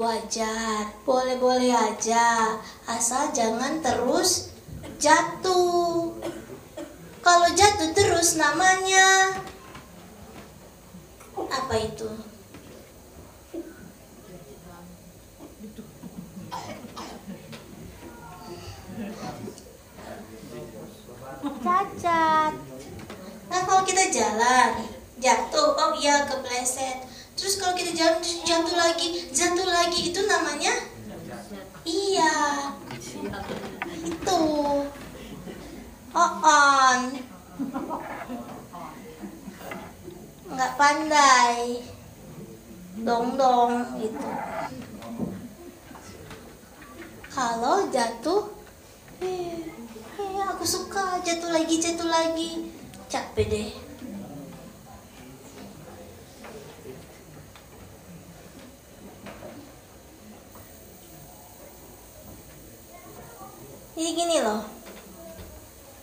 [0.00, 2.56] wajar boleh-boleh aja.
[2.88, 4.48] Asal jangan terus
[4.96, 6.16] jatuh.
[7.20, 9.36] Kalau jatuh terus namanya
[11.36, 12.08] apa itu?
[21.60, 22.52] Cacat.
[23.52, 24.80] Nah kalau kita jalan
[25.20, 27.09] jatuh oh iya kepleset
[27.40, 30.74] terus kalau kita jatuh jatuh lagi jatuh lagi itu namanya?
[31.88, 32.34] Iya.
[34.04, 34.42] Itu.
[36.12, 37.00] Oh on
[40.52, 41.80] nggak pandai.
[43.00, 44.28] Dong dong gitu.
[47.32, 48.52] Kalau jatuh
[49.24, 49.64] eh,
[50.20, 51.24] eh aku suka.
[51.24, 52.68] Jatuh lagi jatuh lagi.
[53.08, 53.89] Capek deh
[64.00, 64.64] Jadi gini loh.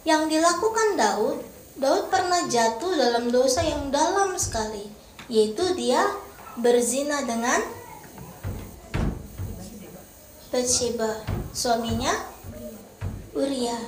[0.05, 1.41] Yang dilakukan Daud,
[1.81, 4.85] Daud pernah jatuh dalam dosa yang dalam sekali,
[5.25, 6.05] yaitu dia
[6.61, 7.57] berzina dengan
[10.53, 11.25] Bathsheba,
[11.57, 12.13] suaminya
[13.33, 13.81] Uria.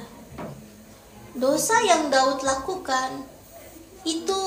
[1.38, 3.30] Dosa yang Daud lakukan
[4.10, 4.42] itu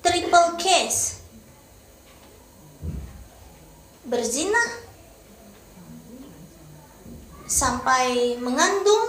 [0.00, 1.20] triple case.
[4.08, 4.87] Berzina,
[7.48, 9.08] sampai mengandung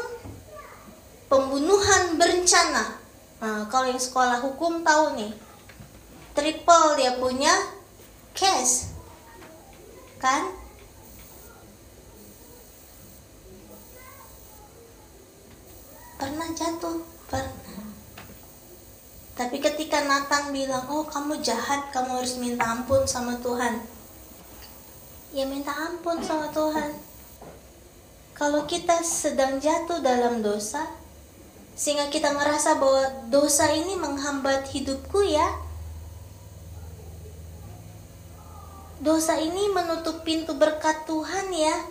[1.27, 2.95] pembunuhan berencana.
[3.43, 5.31] Nah, kalau yang sekolah hukum tahu nih,
[6.31, 7.51] triple dia punya
[8.31, 8.95] case,
[10.23, 10.55] kan?
[16.19, 17.83] Pernah jatuh, pernah.
[19.35, 23.79] Tapi ketika Nathan bilang, oh kamu jahat, kamu harus minta ampun sama Tuhan.
[25.31, 27.08] Ya minta ampun sama Tuhan
[28.39, 30.87] kalau kita sedang jatuh dalam dosa,
[31.75, 35.59] sehingga kita merasa bahwa dosa ini menghambat hidupku ya.
[39.03, 41.83] Dosa ini menutup pintu berkat Tuhan ya.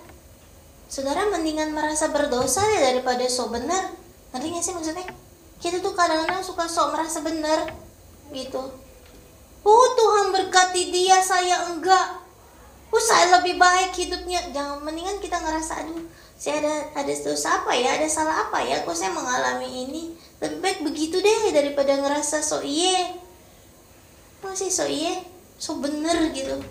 [0.88, 3.92] Saudara mendingan merasa berdosa ya daripada sok benar.
[4.32, 5.08] Ngerti gak sih maksudnya?
[5.60, 7.76] Kita tuh kadang-kadang suka sok merasa benar
[8.32, 8.72] gitu.
[9.68, 12.24] Oh Tuhan berkati dia, saya enggak.
[12.88, 14.48] Oh saya lebih baik hidupnya.
[14.48, 17.98] Jangan mendingan kita ngerasa aduh saya ada ada dosa apa ya?
[17.98, 18.86] Ada salah apa ya?
[18.86, 20.02] Kok saya mengalami ini?
[20.38, 23.18] Lebih baik begitu deh daripada ngerasa so iye.
[24.46, 25.26] Masih so iye?
[25.58, 26.62] So bener gitu.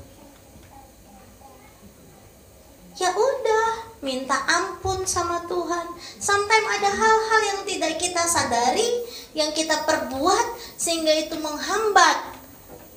[2.95, 3.67] Ya udah
[3.99, 5.85] minta ampun sama Tuhan.
[6.15, 8.87] Sometimes ada hal-hal yang tidak kita sadari
[9.35, 12.39] yang kita perbuat sehingga itu menghambat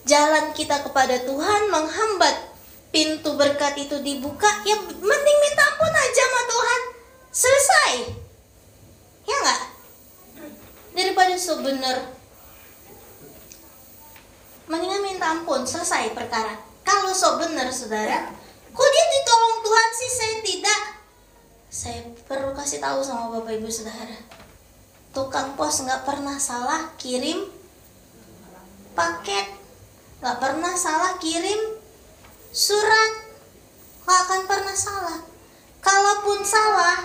[0.06, 2.49] jalan kita kepada Tuhan menghambat
[2.90, 6.80] pintu berkat itu dibuka ya mending minta ampun aja sama Tuhan.
[7.30, 7.92] Selesai.
[9.26, 9.62] Ya nggak?
[10.90, 11.96] Daripada so bener
[14.70, 16.54] mendingan minta ampun selesai perkara.
[16.86, 18.30] Kalau so bener saudara
[18.70, 20.10] kok dia ditolong Tuhan sih?
[20.10, 20.82] Saya tidak.
[21.70, 24.18] Saya perlu kasih tahu sama bapak ibu saudara.
[25.10, 27.46] Tukang pos nggak pernah salah kirim
[28.94, 29.46] paket.
[30.22, 31.79] Nggak pernah salah kirim
[32.50, 33.12] surat.
[34.04, 35.18] Nggak akan pernah salah.
[35.80, 36.98] Kalaupun salah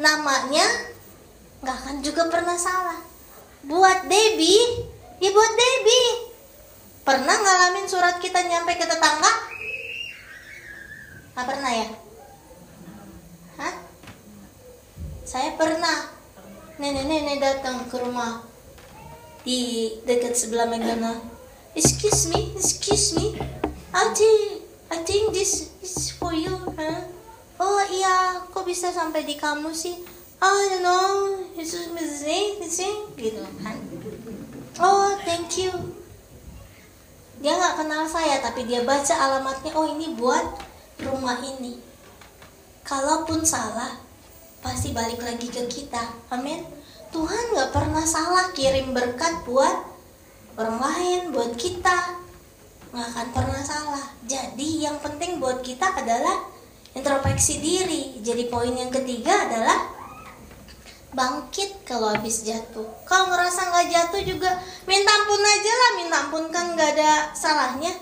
[0.00, 0.66] namanya
[1.60, 3.00] nggak akan juga pernah salah.
[3.68, 4.88] Buat Debbie
[5.20, 6.32] ya buat Debbie.
[7.04, 9.32] Pernah ngalamin surat kita nyampe ke tetangga?
[11.36, 11.88] Nggak pernah ya?
[13.60, 13.74] Hah?
[15.30, 16.18] saya pernah.
[16.80, 18.40] Nenek-nenek datang ke rumah
[19.44, 21.20] di dekat sebelah Megana.
[21.76, 23.36] Excuse me excuse me.
[23.92, 24.59] Aji
[24.90, 27.06] I think this is for you, huh?
[27.62, 30.02] Oh iya, kok bisa sampai di kamu sih?
[30.42, 33.78] Oh, you know, it's missing, missing, gitu kan?
[34.82, 35.70] Oh, thank you.
[37.38, 39.70] Dia nggak kenal saya, tapi dia baca alamatnya.
[39.78, 40.58] Oh, ini buat
[41.06, 41.78] rumah ini.
[42.82, 43.94] Kalaupun salah,
[44.58, 46.02] pasti balik lagi ke kita.
[46.34, 46.66] Amin.
[47.14, 49.86] Tuhan nggak pernah salah kirim berkat buat
[50.58, 52.20] orang lain, buat kita
[52.90, 54.04] nggak akan pernah salah.
[54.26, 56.42] Jadi yang penting buat kita adalah
[56.94, 58.18] introspeksi diri.
[58.18, 59.94] Jadi poin yang ketiga adalah
[61.14, 62.86] bangkit kalau habis jatuh.
[63.06, 64.50] Kalau ngerasa nggak jatuh juga
[64.86, 67.94] minta ampun aja lah, minta ampun kan nggak ada salahnya.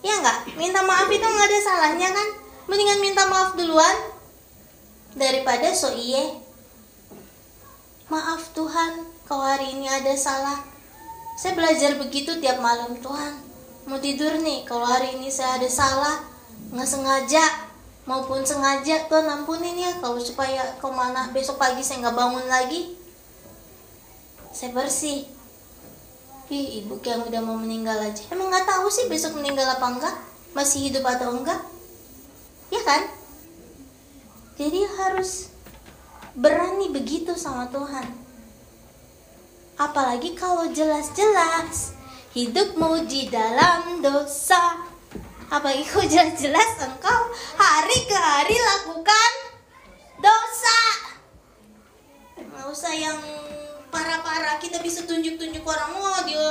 [0.00, 2.28] Ya nggak, minta maaf itu nggak ada salahnya kan?
[2.70, 3.96] Mendingan minta maaf duluan
[5.18, 6.38] daripada so iye.
[8.10, 10.58] Maaf Tuhan, kau hari ini ada salah.
[11.38, 13.49] Saya belajar begitu tiap malam Tuhan
[13.88, 16.16] mau tidur nih kalau hari ini saya ada salah
[16.74, 17.44] nggak sengaja
[18.04, 23.00] maupun sengaja tuh ampunin ya kalau supaya ke mana besok pagi saya nggak bangun lagi
[24.50, 25.30] saya bersih.
[26.50, 28.26] Ih, ibu yang udah mau meninggal aja.
[28.34, 30.16] Emang nggak tahu sih besok meninggal apa enggak
[30.50, 31.62] masih hidup atau enggak?
[32.74, 33.06] Ya kan?
[34.58, 35.54] Jadi harus
[36.34, 38.10] berani begitu sama Tuhan.
[39.78, 41.94] Apalagi kalau jelas-jelas
[42.34, 44.78] hidupmu di dalam dosa.
[45.50, 47.20] Apalagi kau jelas-jelas engkau
[47.58, 49.32] hari ke hari lakukan
[50.22, 50.80] dosa.
[52.38, 53.18] Nggak usah yang
[53.90, 54.62] parah-parah.
[54.62, 56.46] Kita bisa tunjuk-tunjuk orang wah dia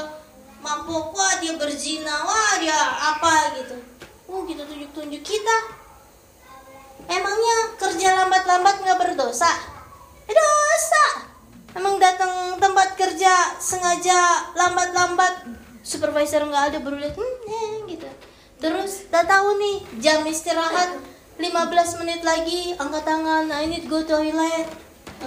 [0.60, 2.76] mampu wah dia berzina wah dia
[3.16, 3.76] apa gitu.
[4.28, 5.58] Oh kita tunjuk-tunjuk kita.
[7.10, 9.50] Emangnya kerja lambat-lambat nggak berdosa?
[10.28, 11.06] Eh, dosa.
[11.74, 15.48] Emang datang tempat kerja sengaja lambat-lambat
[15.84, 18.10] supervisor nggak ada baru lihat hmm, eh, gitu.
[18.60, 21.00] Terus udah tahu nih jam istirahat
[21.40, 24.68] 15 menit lagi angkat tangan I need go toilet.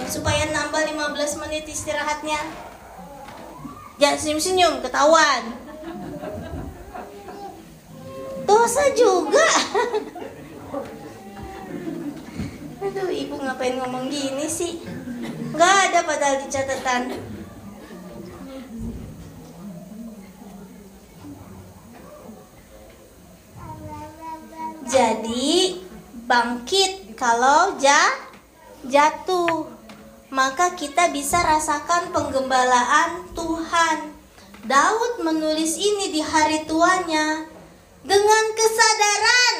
[0.09, 2.37] Supaya nambah 15 menit istirahatnya.
[3.97, 5.41] Jangan senyum-senyum ketahuan.
[8.45, 9.47] Dosa juga.
[12.83, 14.83] Aduh ibu ngapain ngomong gini sih?
[15.53, 17.15] Nggak ada padahal di catatan
[24.83, 25.79] Jadi
[26.27, 28.11] bangkit kalau ja,
[28.87, 29.71] jatuh.
[30.33, 34.11] Maka kita bisa rasakan penggembalaan Tuhan.
[34.65, 37.45] Daud menulis ini di hari tuanya
[38.01, 39.55] dengan kesadaran.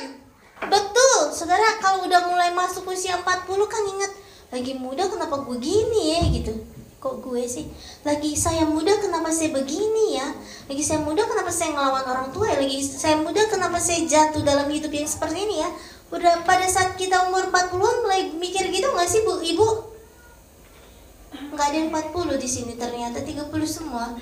[0.65, 4.11] Betul, saudara kalau udah mulai masuk usia 40 kan ingat
[4.53, 6.53] lagi muda kenapa gue gini ya gitu
[7.01, 7.65] kok gue sih
[8.03, 10.27] lagi saya muda kenapa saya begini ya?
[10.67, 12.59] Lagi saya muda kenapa saya ngelawan orang tua ya?
[12.59, 15.71] Lagi saya muda kenapa saya jatuh dalam hidup yang seperti ini ya?
[16.11, 19.67] Udah pada saat kita umur 40-an mulai mikir gitu nggak sih bu ibu?
[21.55, 24.19] Nggak ada yang 40 di sini ternyata 30 semua.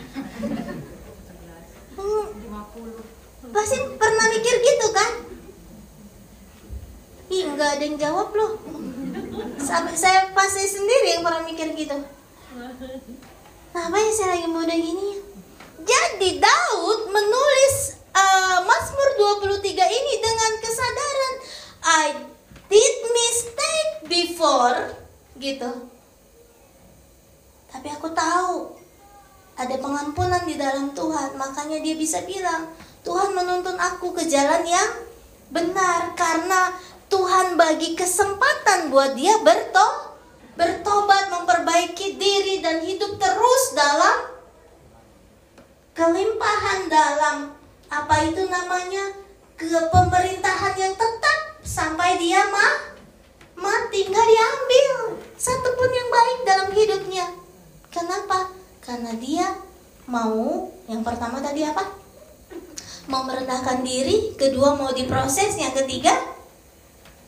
[1.97, 2.25] Hmm,
[3.49, 5.11] pasti pernah mikir gitu kan?
[7.33, 8.61] Ih nggak ada yang jawab loh.
[9.57, 11.97] Sampai saya pasti sendiri yang pernah mikir gitu
[13.71, 15.23] Apa yang saya lagi muda gini?
[15.79, 19.09] Jadi Daud menulis uh, Mazmur
[19.39, 21.35] 23 ini dengan kesadaran
[21.81, 22.05] I
[22.67, 24.91] did mistake before
[25.39, 25.87] gitu.
[27.71, 28.75] Tapi aku tahu
[29.55, 32.75] ada pengampunan di dalam Tuhan, makanya dia bisa bilang,
[33.07, 34.91] Tuhan menuntun aku ke jalan yang
[35.47, 36.75] benar karena
[37.07, 40.10] Tuhan bagi kesempatan buat dia berto
[40.55, 44.17] bertobat, memperbaiki diri dan hidup terus dalam
[45.95, 47.37] kelimpahan dalam
[47.91, 49.11] apa itu namanya
[49.59, 52.95] ke pemerintahan yang tetap sampai dia mah
[53.59, 57.25] mati nggak diambil satupun yang baik dalam hidupnya.
[57.91, 58.49] Kenapa?
[58.81, 59.45] Karena dia
[60.07, 61.85] mau yang pertama tadi apa?
[63.11, 66.15] Mau merendahkan diri kedua mau diproses yang ketiga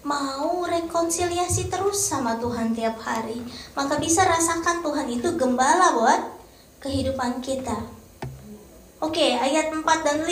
[0.03, 3.39] mau rekonsiliasi terus sama Tuhan tiap hari
[3.75, 6.21] maka bisa rasakan Tuhan itu gembala buat
[6.83, 8.03] kehidupan kita
[9.03, 10.31] Oke, ayat 4 dan 5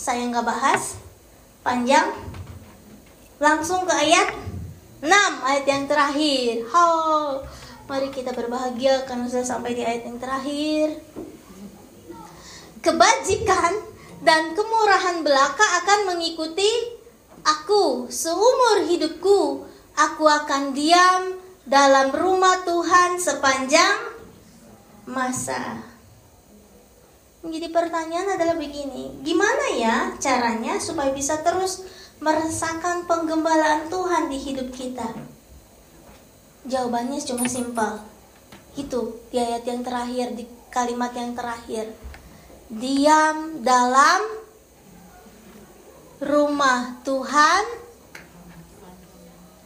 [0.00, 0.96] saya nggak bahas
[1.60, 2.16] panjang.
[3.36, 4.32] Langsung ke ayat
[5.04, 5.12] 6,
[5.44, 6.64] ayat yang terakhir.
[6.72, 7.44] Oh,
[7.84, 10.96] mari kita berbahagia karena sudah sampai di ayat yang terakhir.
[12.80, 13.84] Kebajikan
[14.24, 16.95] dan kemurahan belaka akan mengikuti
[17.46, 19.62] aku seumur hidupku.
[19.96, 24.12] Aku akan diam dalam rumah Tuhan sepanjang
[25.08, 25.80] masa.
[27.46, 31.86] Jadi pertanyaan adalah begini, gimana ya caranya supaya bisa terus
[32.18, 35.06] merasakan penggembalaan Tuhan di hidup kita?
[36.66, 38.02] Jawabannya cuma simpel.
[38.74, 40.44] Itu di ayat yang terakhir, di
[40.74, 41.94] kalimat yang terakhir.
[42.66, 44.45] Diam dalam
[46.20, 47.64] rumah Tuhan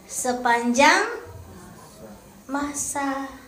[0.07, 1.07] sepanjang
[2.51, 3.41] masa.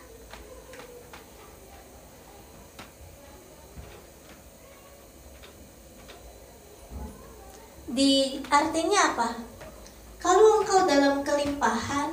[7.92, 9.30] di artinya apa?
[10.16, 12.10] Kalau engkau dalam kelimpahan,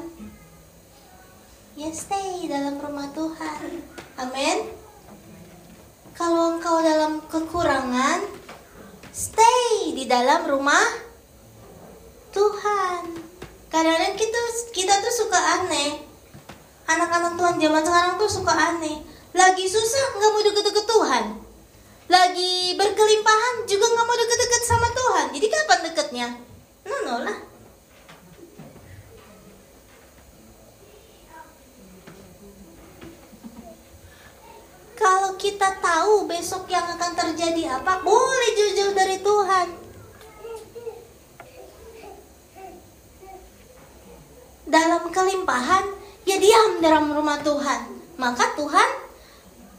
[1.80, 3.80] ya stay dalam rumah Tuhan.
[4.20, 4.76] Amin.
[6.12, 8.39] Kalau engkau dalam kekurangan,
[9.20, 10.88] stay di dalam rumah
[12.32, 13.04] Tuhan.
[13.68, 14.42] Kadang-kadang kita
[14.72, 16.00] kita tuh suka aneh.
[16.88, 19.04] Anak-anak Tuhan zaman sekarang tuh suka aneh.
[19.36, 21.26] Lagi susah nggak mau deket-deket Tuhan
[22.10, 25.26] lagi berkelimpahan juga nggak mau deket-deket sama Tuhan.
[25.30, 26.28] Jadi kapan deketnya?
[26.90, 27.38] Nono lah.
[35.00, 39.68] Kalau kita tahu besok yang akan terjadi apa, boleh jujur dari Tuhan.
[44.68, 45.88] Dalam kelimpahan,
[46.28, 47.95] ya diam dalam rumah Tuhan.
[48.20, 48.89] Maka Tuhan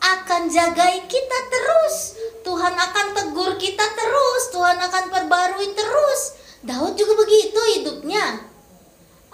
[0.00, 2.16] akan jagai kita terus.
[2.40, 4.42] Tuhan akan tegur kita terus.
[4.56, 6.20] Tuhan akan perbarui terus.
[6.64, 8.40] Daud juga begitu hidupnya.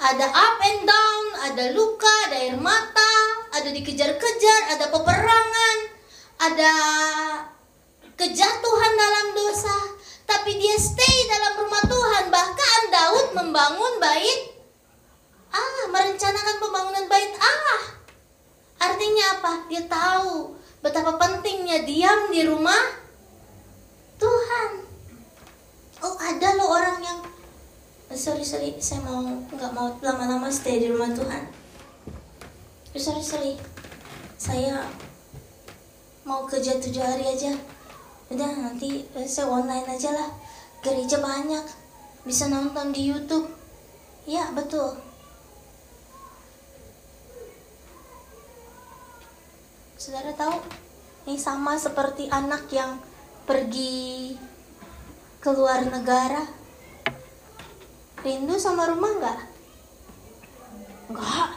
[0.02, 5.78] Ada up and down, ada luka, ada air mata, ada dikejar-kejar, ada peperangan,
[6.36, 6.72] ada
[8.20, 9.76] kejatuhan dalam dosa.
[10.28, 12.24] Tapi dia stay dalam rumah Tuhan.
[12.28, 14.52] Bahkan Daud membangun bait
[15.54, 17.82] Allah, merencanakan pembangunan bait Allah.
[18.76, 19.52] Artinya apa?
[19.72, 20.52] Dia tahu
[20.84, 22.92] betapa pentingnya diam di rumah
[24.20, 24.84] Tuhan.
[26.04, 27.18] Oh ada loh orang yang
[28.12, 31.65] sorry sorry saya mau nggak mau lama-lama stay di rumah Tuhan.
[32.96, 33.52] Sorry sorry
[34.40, 34.80] saya
[36.24, 37.52] mau kerja tujuh hari aja.
[38.32, 40.32] Udah nanti eh, saya online aja lah.
[40.80, 41.60] Gereja banyak
[42.24, 43.52] bisa nonton di YouTube.
[44.24, 44.96] Ya betul.
[50.00, 50.56] Saudara tahu,
[51.28, 52.96] ini sama seperti anak yang
[53.44, 54.32] pergi
[55.44, 56.48] ke luar negara.
[58.24, 59.40] Rindu sama rumah nggak?
[61.12, 61.55] Nggak.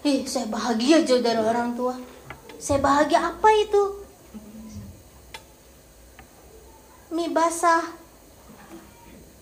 [0.00, 1.96] Ih, saya bahagia jauh dari orang tua.
[2.56, 3.82] Saya bahagia apa itu?
[7.12, 7.84] Mie basah.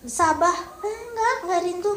[0.03, 0.57] Sabah.
[0.83, 1.93] Eh, enggak, enggak rindu.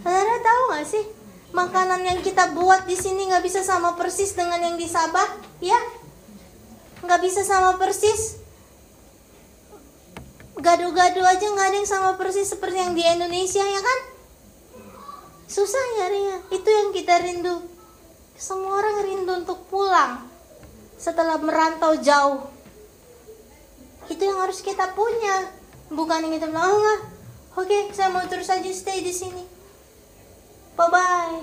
[0.00, 1.04] Saudara tahu nggak sih?
[1.48, 5.26] makanan yang kita buat di sini nggak bisa sama persis dengan yang di Sabah,
[5.64, 5.78] ya?
[7.02, 8.36] Nggak bisa sama persis.
[10.58, 14.17] Gado-gado aja nggak ada yang sama persis seperti yang di Indonesia, ya kan?
[15.48, 16.44] Susah nyarinya.
[16.52, 17.64] Itu yang kita rindu.
[18.38, 20.28] Semua orang rindu untuk pulang
[20.94, 22.46] setelah merantau jauh.
[24.06, 25.50] Itu yang harus kita punya.
[25.88, 27.00] Bukan yang kita bilang, oh enggak,
[27.56, 29.58] oke saya mau terus aja stay di sini
[30.78, 31.42] bye-bye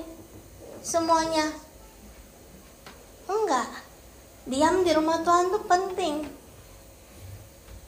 [0.79, 1.51] semuanya.
[3.27, 3.67] Enggak.
[4.47, 6.23] Diam di rumah Tuhan tuh penting.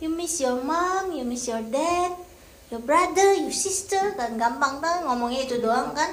[0.03, 2.11] You miss your mom, you miss your dad,
[2.67, 6.11] your brother, your sister, kan gampang kan ngomongnya itu doang kan?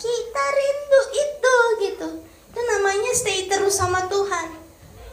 [0.00, 1.56] Kita rindu itu
[1.86, 2.08] gitu.
[2.50, 4.56] Itu namanya stay terus sama Tuhan.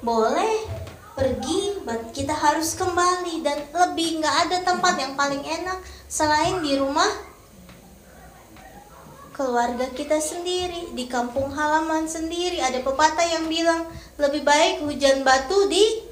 [0.01, 0.65] Boleh
[1.13, 1.81] pergi,
[2.13, 7.09] kita harus kembali dan lebih nggak ada tempat yang paling enak selain di rumah
[9.37, 12.57] keluarga kita sendiri, di kampung halaman sendiri.
[12.57, 13.85] Ada pepatah yang bilang
[14.17, 16.06] lebih baik hujan batu di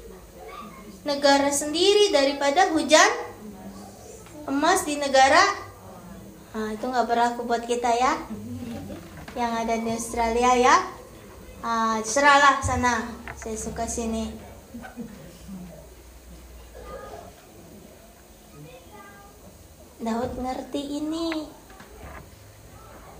[1.06, 3.08] negara sendiri daripada hujan
[4.50, 5.42] emas di negara.
[6.54, 8.18] Nah, itu nggak berlaku buat kita ya.
[9.38, 10.76] Yang ada di Australia ya.
[11.62, 13.06] Ah, seralah sana.
[13.38, 14.32] Saya suka sini.
[19.96, 21.48] Daud ngerti ini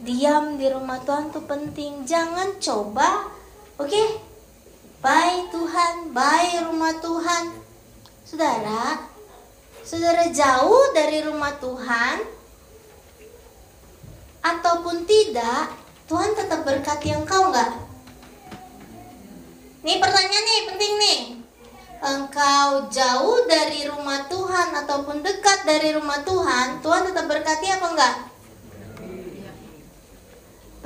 [0.07, 2.07] diam di rumah Tuhan tuh penting.
[2.07, 3.31] Jangan coba,
[3.81, 3.91] oke?
[3.91, 4.09] Okay?
[5.03, 7.66] Bye Tuhan, bye rumah Tuhan.
[8.27, 9.07] Saudara,
[9.87, 12.27] saudara jauh dari rumah Tuhan
[14.43, 15.71] ataupun tidak,
[16.11, 17.71] Tuhan tetap berkati engkau nggak?
[19.87, 21.21] Nih pertanyaan nih, penting nih.
[22.03, 28.17] Engkau jauh dari rumah Tuhan ataupun dekat dari rumah Tuhan, Tuhan tetap berkati apa enggak?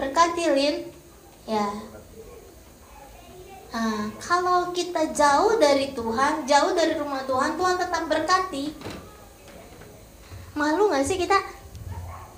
[0.01, 0.77] berkati Lin
[1.45, 1.69] ya
[3.71, 8.75] nah, kalau kita jauh dari Tuhan jauh dari rumah Tuhan Tuhan tetap berkati.
[10.59, 11.39] Malu nggak sih kita?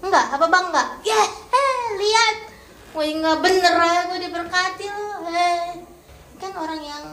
[0.04, 0.66] Enggak apa bang?
[0.68, 2.36] Enggak yeah, eh, lihat.
[2.92, 5.80] Wah nggak bener ya gue diberkati lo eh
[6.36, 7.04] kan orang yang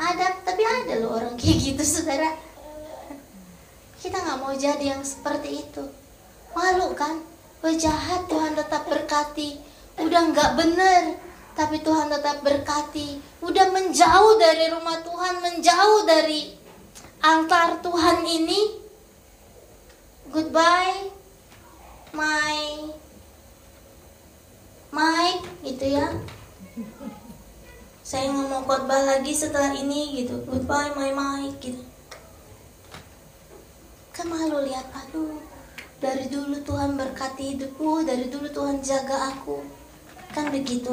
[0.00, 2.32] ada tapi ada loh orang kayak gitu saudara.
[4.00, 5.84] Kita nggak mau jadi yang seperti itu.
[6.56, 7.20] Malu kan?
[7.60, 9.65] Wah jahat Tuhan tetap berkati.
[9.96, 11.16] Udah nggak bener,
[11.56, 13.16] tapi Tuhan tetap berkati.
[13.40, 16.52] Udah menjauh dari rumah Tuhan, menjauh dari
[17.24, 18.84] altar Tuhan ini.
[20.28, 21.08] Goodbye,
[22.12, 22.92] my
[24.92, 26.12] Mike, gitu ya.
[28.04, 30.44] Saya nggak mau khotbah lagi setelah ini gitu.
[30.44, 31.82] Goodbye, my Mike, gitu.
[34.12, 35.40] Kan malu lihat, aduh
[35.96, 39.75] dari dulu Tuhan berkati hidupku, dari dulu Tuhan jaga aku.
[40.36, 40.92] Kan begitu.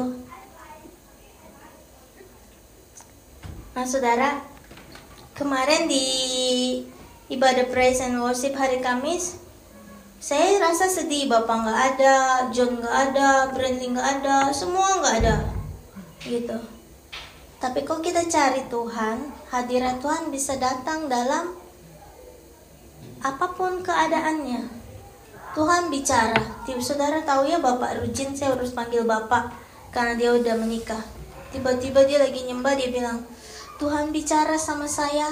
[3.76, 4.40] Nah, Saudara,
[5.36, 6.06] kemarin di
[7.28, 9.36] ibadah praise and worship hari Kamis,
[10.16, 12.16] saya rasa sedih Bapak nggak ada,
[12.56, 15.36] John nggak ada, Brandly nggak ada, semua nggak ada,
[16.24, 16.56] gitu.
[17.60, 21.52] Tapi kok kita cari Tuhan, hadirat Tuhan bisa datang dalam
[23.20, 24.83] apa pun keadaannya.
[25.54, 26.42] Tuhan bicara.
[26.66, 29.54] Tiba saudara tahu ya Bapak Rujin, saya harus panggil Bapak
[29.94, 31.00] karena dia udah menikah.
[31.54, 33.22] Tiba-tiba dia lagi nyembah, dia bilang,
[33.78, 35.30] Tuhan bicara sama saya,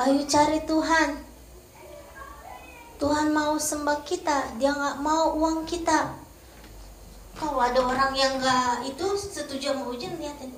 [0.00, 1.20] ayo cari Tuhan.
[2.96, 6.16] Tuhan mau sembah kita, dia nggak mau uang kita.
[7.36, 10.56] Kalau ada orang yang nggak itu setuju sama Ujin, lihatin.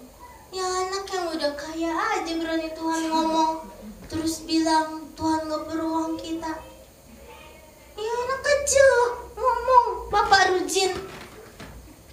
[0.55, 3.79] Ya anak yang udah kaya aja berani Tuhan ngomong.
[4.09, 6.53] Terus bilang Tuhan nggak perlu uang kita
[7.93, 8.89] Iya anak kecil
[9.37, 10.97] ngomong Bapak Rujin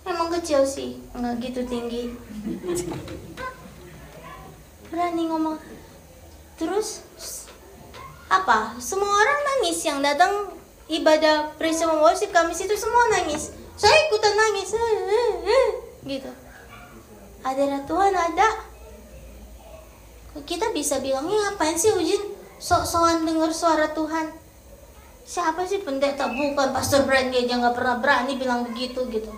[0.03, 2.11] Emang kecil sih Nggak gitu tinggi
[4.91, 5.55] Berani ngomong
[6.59, 7.07] Terus
[8.27, 8.75] Apa?
[8.83, 10.55] Semua orang nangis yang datang
[10.85, 13.49] Ibadah praise and worship kami situ semua nangis.
[13.73, 14.69] Saya ikutan nangis.
[16.05, 16.29] Gitu.
[17.41, 18.49] Ada Tuhan ada.
[20.45, 22.21] Kita bisa bilangnya ngapain sih Ujin?
[22.61, 24.29] Sok-sokan dengar suara Tuhan.
[25.25, 29.33] Siapa sih pendeta bukan pastor Brandy aja nggak pernah berani bilang begitu gitu.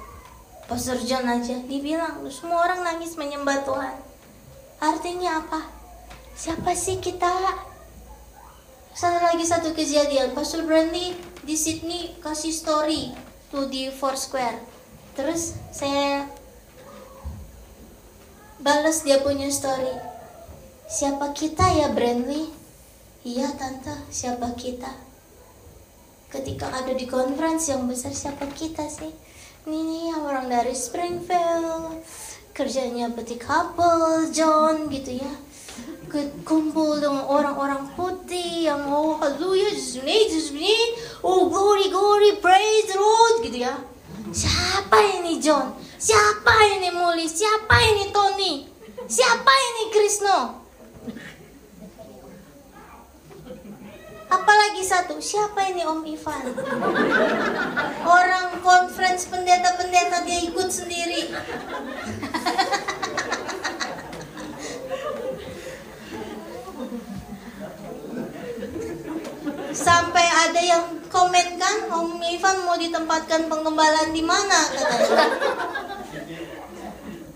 [0.68, 3.96] Pastor John aja dibilang semua orang nangis menyembah Tuhan.
[4.84, 5.64] Artinya apa?
[6.36, 7.32] Siapa sih kita
[8.98, 10.34] satu lagi satu kejadian.
[10.34, 11.14] Pastor Brandy
[11.46, 13.14] di Sydney kasih story
[13.54, 14.58] tuh di Foursquare.
[15.14, 16.26] Terus saya
[18.58, 19.94] balas dia punya story.
[20.90, 22.50] Siapa kita ya Brandly
[23.22, 23.94] iya tante.
[24.10, 24.90] Siapa kita?
[26.34, 29.14] Ketika ada di conference yang besar siapa kita sih?
[29.70, 32.02] Ini nih orang dari Springfield.
[32.50, 35.47] Kerjanya peti couple John gitu ya
[36.42, 40.74] kumpul dengan orang-orang putih yang oh haleluya Jesus ini
[41.22, 43.76] oh glory glory praise the Lord gitu ya.
[44.34, 45.78] Siapa ini John?
[45.98, 47.26] Siapa ini Muli?
[47.26, 48.54] Siapa ini Tony?
[49.08, 50.40] Siapa ini Krisno?
[54.28, 56.44] Apalagi satu, siapa ini Om Ivan?
[58.04, 61.32] Orang conference pendeta-pendeta dia ikut sendiri.
[72.38, 75.28] Ivan ditempatkan penggembalaan di mana katanya.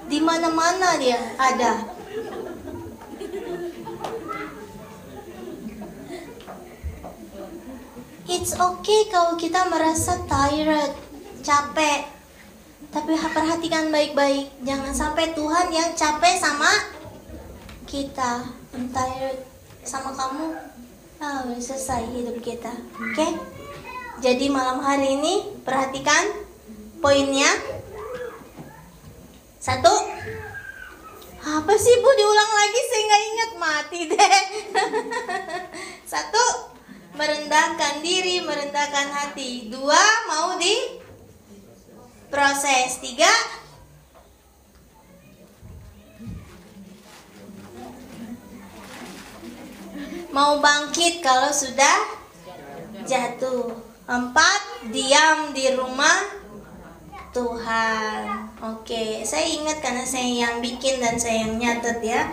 [0.07, 1.91] Di mana-mana dia ada.
[8.31, 10.95] It's okay kalau kita merasa tired,
[11.43, 12.07] capek.
[12.91, 16.71] Tapi perhatikan baik-baik, jangan sampai Tuhan yang capek sama
[17.87, 18.47] kita.
[18.71, 19.43] I'm tired
[19.83, 20.47] sama kamu.
[21.19, 22.71] Ah, udah selesai hidup kita.
[22.97, 23.15] Oke?
[23.19, 23.31] Okay?
[24.21, 26.29] Jadi malam hari ini perhatikan
[27.01, 27.49] poinnya.
[29.57, 29.89] Satu.
[31.41, 34.41] Apa sih Bu diulang lagi saya nggak ingat mati deh.
[36.13, 36.69] Satu,
[37.17, 39.73] merendahkan diri, merendahkan hati.
[39.73, 39.97] Dua,
[40.29, 41.01] mau di
[42.29, 43.01] proses.
[43.01, 43.33] Tiga,
[50.29, 52.05] mau bangkit kalau sudah
[53.09, 53.90] jatuh.
[54.09, 56.25] Empat, diam di rumah
[57.29, 58.49] Tuhan.
[58.61, 62.25] Oke, saya ingat karena saya yang bikin dan saya yang nyatet ya.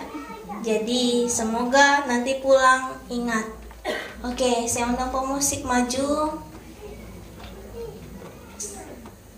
[0.64, 3.46] Jadi semoga nanti pulang ingat.
[4.24, 6.40] Oke, saya undang pemusik maju.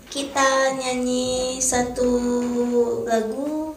[0.07, 2.11] Kita nyanyi satu
[3.07, 3.75] lagu